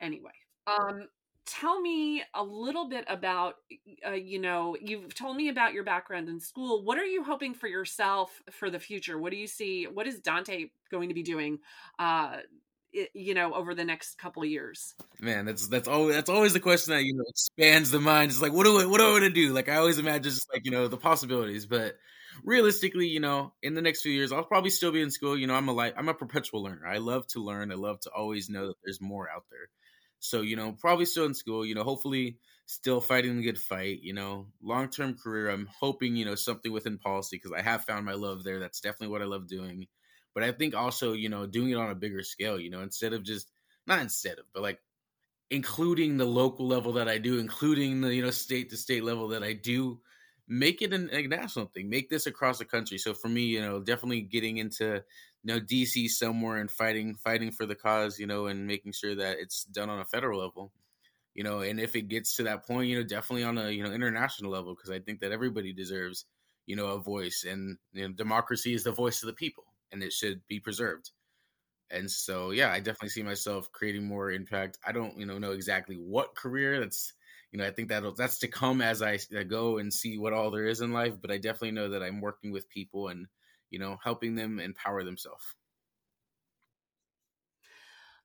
Anyway, 0.00 0.32
um, 0.66 1.08
tell 1.46 1.80
me 1.80 2.22
a 2.34 2.44
little 2.44 2.88
bit 2.88 3.04
about, 3.08 3.56
uh, 4.06 4.12
you 4.12 4.38
know, 4.38 4.76
you've 4.80 5.14
told 5.14 5.36
me 5.36 5.48
about 5.48 5.72
your 5.72 5.84
background 5.84 6.28
in 6.28 6.38
school. 6.38 6.84
What 6.84 6.98
are 6.98 7.06
you 7.06 7.24
hoping 7.24 7.54
for 7.54 7.68
yourself 7.68 8.42
for 8.50 8.68
the 8.68 8.78
future? 8.78 9.18
What 9.18 9.32
do 9.32 9.38
you 9.38 9.46
see? 9.46 9.84
What 9.84 10.06
is 10.06 10.20
Dante 10.20 10.66
going 10.90 11.08
to 11.08 11.14
be 11.14 11.22
doing? 11.22 11.58
Uh, 11.98 12.38
you 12.92 13.34
know 13.34 13.52
over 13.54 13.74
the 13.74 13.84
next 13.84 14.18
couple 14.18 14.44
years. 14.44 14.94
Man 15.20 15.44
that's 15.44 15.68
that's 15.68 15.88
always 15.88 16.14
that's 16.14 16.30
always 16.30 16.52
the 16.52 16.60
question 16.60 16.94
that 16.94 17.04
you 17.04 17.14
know 17.14 17.24
expands 17.28 17.90
the 17.90 18.00
mind. 18.00 18.30
It's 18.30 18.42
like 18.42 18.52
what 18.52 18.64
do 18.64 18.80
i 18.80 18.86
what 18.86 18.98
do 18.98 19.06
i 19.06 19.12
want 19.12 19.24
to 19.24 19.30
do? 19.30 19.52
Like 19.52 19.68
i 19.68 19.76
always 19.76 19.98
imagine 19.98 20.22
just 20.22 20.48
like 20.52 20.64
you 20.64 20.70
know 20.70 20.88
the 20.88 20.96
possibilities 20.96 21.66
but 21.66 21.96
realistically 22.44 23.06
you 23.08 23.20
know 23.20 23.52
in 23.62 23.74
the 23.74 23.82
next 23.82 24.02
few 24.02 24.12
years 24.12 24.30
i'll 24.30 24.44
probably 24.44 24.70
still 24.70 24.92
be 24.92 25.02
in 25.02 25.10
school. 25.10 25.36
You 25.36 25.46
know 25.46 25.54
i'm 25.54 25.68
a 25.68 25.72
life 25.72 25.94
i'm 25.96 26.08
a 26.08 26.14
perpetual 26.14 26.62
learner. 26.62 26.86
I 26.86 26.98
love 26.98 27.26
to 27.28 27.44
learn. 27.44 27.72
I 27.72 27.76
love 27.76 28.00
to 28.00 28.10
always 28.10 28.48
know 28.48 28.68
that 28.68 28.76
there's 28.84 29.00
more 29.00 29.28
out 29.30 29.44
there. 29.50 29.68
So 30.20 30.40
you 30.40 30.56
know 30.56 30.72
probably 30.72 31.04
still 31.04 31.26
in 31.26 31.34
school 31.34 31.66
you 31.66 31.74
know 31.74 31.84
hopefully 31.84 32.38
still 32.66 33.00
fighting 33.00 33.36
the 33.38 33.42
good 33.42 33.58
fight 33.58 34.00
you 34.02 34.14
know 34.14 34.46
long-term 34.62 35.16
career. 35.22 35.50
I'm 35.50 35.68
hoping 35.80 36.16
you 36.16 36.24
know 36.24 36.34
something 36.34 36.72
within 36.72 36.98
policy 36.98 37.36
because 37.36 37.52
i 37.52 37.62
have 37.62 37.84
found 37.84 38.06
my 38.06 38.14
love 38.14 38.44
there. 38.44 38.60
That's 38.60 38.80
definitely 38.80 39.08
what 39.08 39.22
i 39.22 39.26
love 39.26 39.46
doing 39.46 39.86
but 40.38 40.48
I 40.48 40.52
think 40.52 40.74
also, 40.74 41.12
you 41.12 41.28
know, 41.28 41.46
doing 41.46 41.70
it 41.70 41.76
on 41.76 41.90
a 41.90 41.94
bigger 41.96 42.22
scale, 42.22 42.60
you 42.60 42.70
know, 42.70 42.82
instead 42.82 43.12
of 43.12 43.24
just 43.24 43.50
not 43.86 44.00
instead 44.00 44.38
of, 44.38 44.46
but 44.52 44.62
like 44.62 44.80
including 45.50 46.16
the 46.16 46.24
local 46.26 46.66
level 46.66 46.92
that 46.94 47.08
I 47.08 47.18
do, 47.18 47.38
including 47.38 48.00
the, 48.00 48.14
you 48.14 48.22
know, 48.22 48.30
state 48.30 48.70
to 48.70 48.76
state 48.76 49.04
level 49.04 49.28
that 49.28 49.42
I 49.42 49.54
do, 49.54 50.00
make 50.46 50.82
it 50.82 50.92
an, 50.92 51.08
a 51.12 51.26
national 51.26 51.66
thing, 51.66 51.90
make 51.90 52.10
this 52.10 52.26
across 52.26 52.58
the 52.58 52.64
country. 52.64 52.98
So 52.98 53.14
for 53.14 53.28
me, 53.28 53.42
you 53.42 53.60
know, 53.60 53.80
definitely 53.80 54.22
getting 54.22 54.58
into, 54.58 54.96
you 55.42 55.54
know, 55.54 55.60
DC 55.60 56.08
somewhere 56.08 56.58
and 56.58 56.70
fighting, 56.70 57.16
fighting 57.16 57.50
for 57.52 57.66
the 57.66 57.74
cause, 57.76 58.18
you 58.18 58.26
know, 58.26 58.46
and 58.46 58.66
making 58.66 58.92
sure 58.92 59.14
that 59.16 59.38
it's 59.38 59.64
done 59.64 59.90
on 59.90 60.00
a 60.00 60.04
federal 60.06 60.40
level 60.40 60.72
you 61.34 61.44
know 61.44 61.60
and 61.60 61.80
if 61.80 61.96
it 61.96 62.08
gets 62.08 62.36
to 62.36 62.42
that 62.44 62.66
point 62.66 62.88
you 62.88 62.96
know 62.98 63.04
definitely 63.06 63.44
on 63.44 63.58
a 63.58 63.70
you 63.70 63.82
know 63.84 63.92
international 63.92 64.50
level 64.50 64.74
because 64.74 64.90
i 64.90 64.98
think 64.98 65.20
that 65.20 65.32
everybody 65.32 65.72
deserves 65.72 66.26
you 66.66 66.76
know 66.76 66.88
a 66.88 66.98
voice 66.98 67.44
and 67.48 67.78
you 67.92 68.08
know, 68.08 68.14
democracy 68.14 68.74
is 68.74 68.84
the 68.84 68.92
voice 68.92 69.22
of 69.22 69.28
the 69.28 69.32
people 69.34 69.67
and 69.92 70.02
it 70.02 70.12
should 70.12 70.46
be 70.48 70.60
preserved. 70.60 71.10
And 71.90 72.10
so, 72.10 72.50
yeah, 72.50 72.70
I 72.72 72.80
definitely 72.80 73.08
see 73.10 73.22
myself 73.22 73.72
creating 73.72 74.04
more 74.04 74.30
impact. 74.30 74.78
I 74.86 74.92
don't, 74.92 75.18
you 75.18 75.26
know, 75.26 75.38
know 75.38 75.52
exactly 75.52 75.96
what 75.96 76.34
career. 76.34 76.80
That's, 76.80 77.14
you 77.50 77.58
know, 77.58 77.66
I 77.66 77.70
think 77.70 77.88
that 77.88 78.04
that's 78.16 78.38
to 78.40 78.48
come 78.48 78.82
as 78.82 79.00
I, 79.00 79.18
I 79.36 79.42
go 79.44 79.78
and 79.78 79.92
see 79.92 80.18
what 80.18 80.34
all 80.34 80.50
there 80.50 80.66
is 80.66 80.82
in 80.82 80.92
life. 80.92 81.14
But 81.20 81.30
I 81.30 81.38
definitely 81.38 81.72
know 81.72 81.88
that 81.90 82.02
I'm 82.02 82.20
working 82.20 82.52
with 82.52 82.68
people 82.68 83.08
and, 83.08 83.26
you 83.70 83.78
know, 83.78 83.98
helping 84.04 84.34
them 84.34 84.60
empower 84.60 85.02
themselves. 85.02 85.44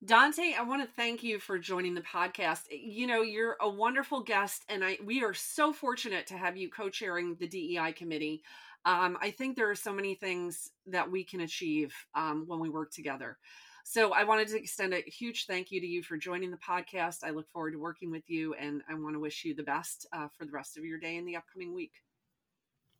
Dante, 0.05 0.53
I 0.53 0.63
want 0.63 0.81
to 0.81 0.95
thank 0.95 1.23
you 1.23 1.39
for 1.39 1.57
joining 1.57 1.93
the 1.93 2.01
podcast. 2.01 2.63
Eh, 2.69 2.75
you 2.81 3.07
know, 3.07 3.21
you're 3.21 3.55
a 3.61 3.69
wonderful 3.69 4.21
guest, 4.21 4.65
and 4.67 4.83
I 4.83 4.97
we 5.03 5.23
are 5.23 5.33
so 5.33 5.71
fortunate 5.71 6.27
to 6.27 6.37
have 6.37 6.57
you 6.57 6.69
co-chairing 6.69 7.35
the 7.35 7.47
DEI 7.47 7.93
committee. 7.93 8.43
Um, 8.85 9.17
I 9.21 9.31
think 9.31 9.55
there 9.55 9.69
are 9.69 9.75
so 9.75 9.93
many 9.93 10.15
things 10.15 10.69
that 10.87 11.09
we 11.09 11.23
can 11.23 11.41
achieve 11.41 11.93
um, 12.15 12.43
when 12.47 12.59
we 12.59 12.69
work 12.69 12.91
together. 12.91 13.37
So 13.85 14.13
I 14.13 14.23
wanted 14.23 14.47
to 14.49 14.57
extend 14.57 14.93
a 14.93 15.01
huge 15.01 15.45
thank 15.45 15.71
you 15.71 15.81
to 15.81 15.87
you 15.87 16.03
for 16.03 16.17
joining 16.17 16.51
the 16.51 16.57
podcast. 16.57 17.23
I 17.23 17.31
look 17.31 17.49
forward 17.51 17.71
to 17.71 17.79
working 17.79 18.11
with 18.11 18.29
you, 18.29 18.53
and 18.53 18.81
I 18.89 18.93
want 18.93 19.15
to 19.15 19.19
wish 19.19 19.43
you 19.43 19.55
the 19.55 19.63
best 19.63 20.05
uh, 20.13 20.27
for 20.37 20.45
the 20.45 20.51
rest 20.51 20.77
of 20.77 20.85
your 20.85 20.99
day 20.99 21.17
and 21.17 21.27
the 21.27 21.35
upcoming 21.35 21.73
week. 21.73 21.91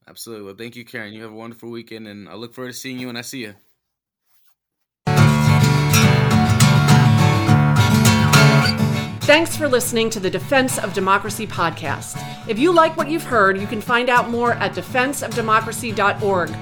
Absolutely. 0.07 0.45
Well, 0.45 0.55
thank 0.55 0.75
you, 0.75 0.83
Karen. 0.83 1.13
You 1.13 1.23
have 1.23 1.31
a 1.31 1.35
wonderful 1.35 1.69
weekend, 1.69 2.07
and 2.07 2.27
I 2.27 2.35
look 2.35 2.53
forward 2.53 2.71
to 2.71 2.77
seeing 2.77 2.99
you 2.99 3.07
when 3.07 3.17
I 3.17 3.21
see 3.21 3.41
you. 3.41 3.55
Thanks 9.23 9.55
for 9.55 9.69
listening 9.69 10.09
to 10.09 10.19
the 10.19 10.29
Defense 10.29 10.77
of 10.77 10.93
Democracy 10.93 11.47
podcast. 11.47 12.21
If 12.49 12.59
you 12.59 12.73
like 12.73 12.97
what 12.97 13.09
you've 13.09 13.23
heard, 13.23 13.57
you 13.57 13.65
can 13.65 13.79
find 13.79 14.09
out 14.09 14.29
more 14.29 14.51
at 14.55 14.73
defenseofdemocracy.org. 14.73 16.53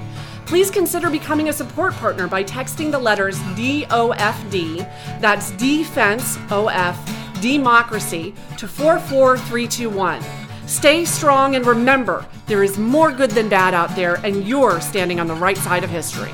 Please 0.46 0.70
consider 0.70 1.10
becoming 1.10 1.48
a 1.48 1.52
support 1.52 1.92
partner 1.94 2.28
by 2.28 2.44
texting 2.44 2.92
the 2.92 2.98
letters 3.00 3.36
DOFD, 3.56 4.78
that's 5.20 5.50
Defense 5.52 6.38
OF 6.52 7.40
Democracy, 7.40 8.32
to 8.58 8.68
44321. 8.68 10.22
Stay 10.68 11.04
strong 11.04 11.56
and 11.56 11.66
remember, 11.66 12.24
there 12.46 12.62
is 12.62 12.78
more 12.78 13.10
good 13.10 13.32
than 13.32 13.48
bad 13.48 13.74
out 13.74 13.96
there, 13.96 14.24
and 14.24 14.46
you're 14.46 14.80
standing 14.80 15.18
on 15.18 15.26
the 15.26 15.34
right 15.34 15.58
side 15.58 15.82
of 15.82 15.90
history. 15.90 16.30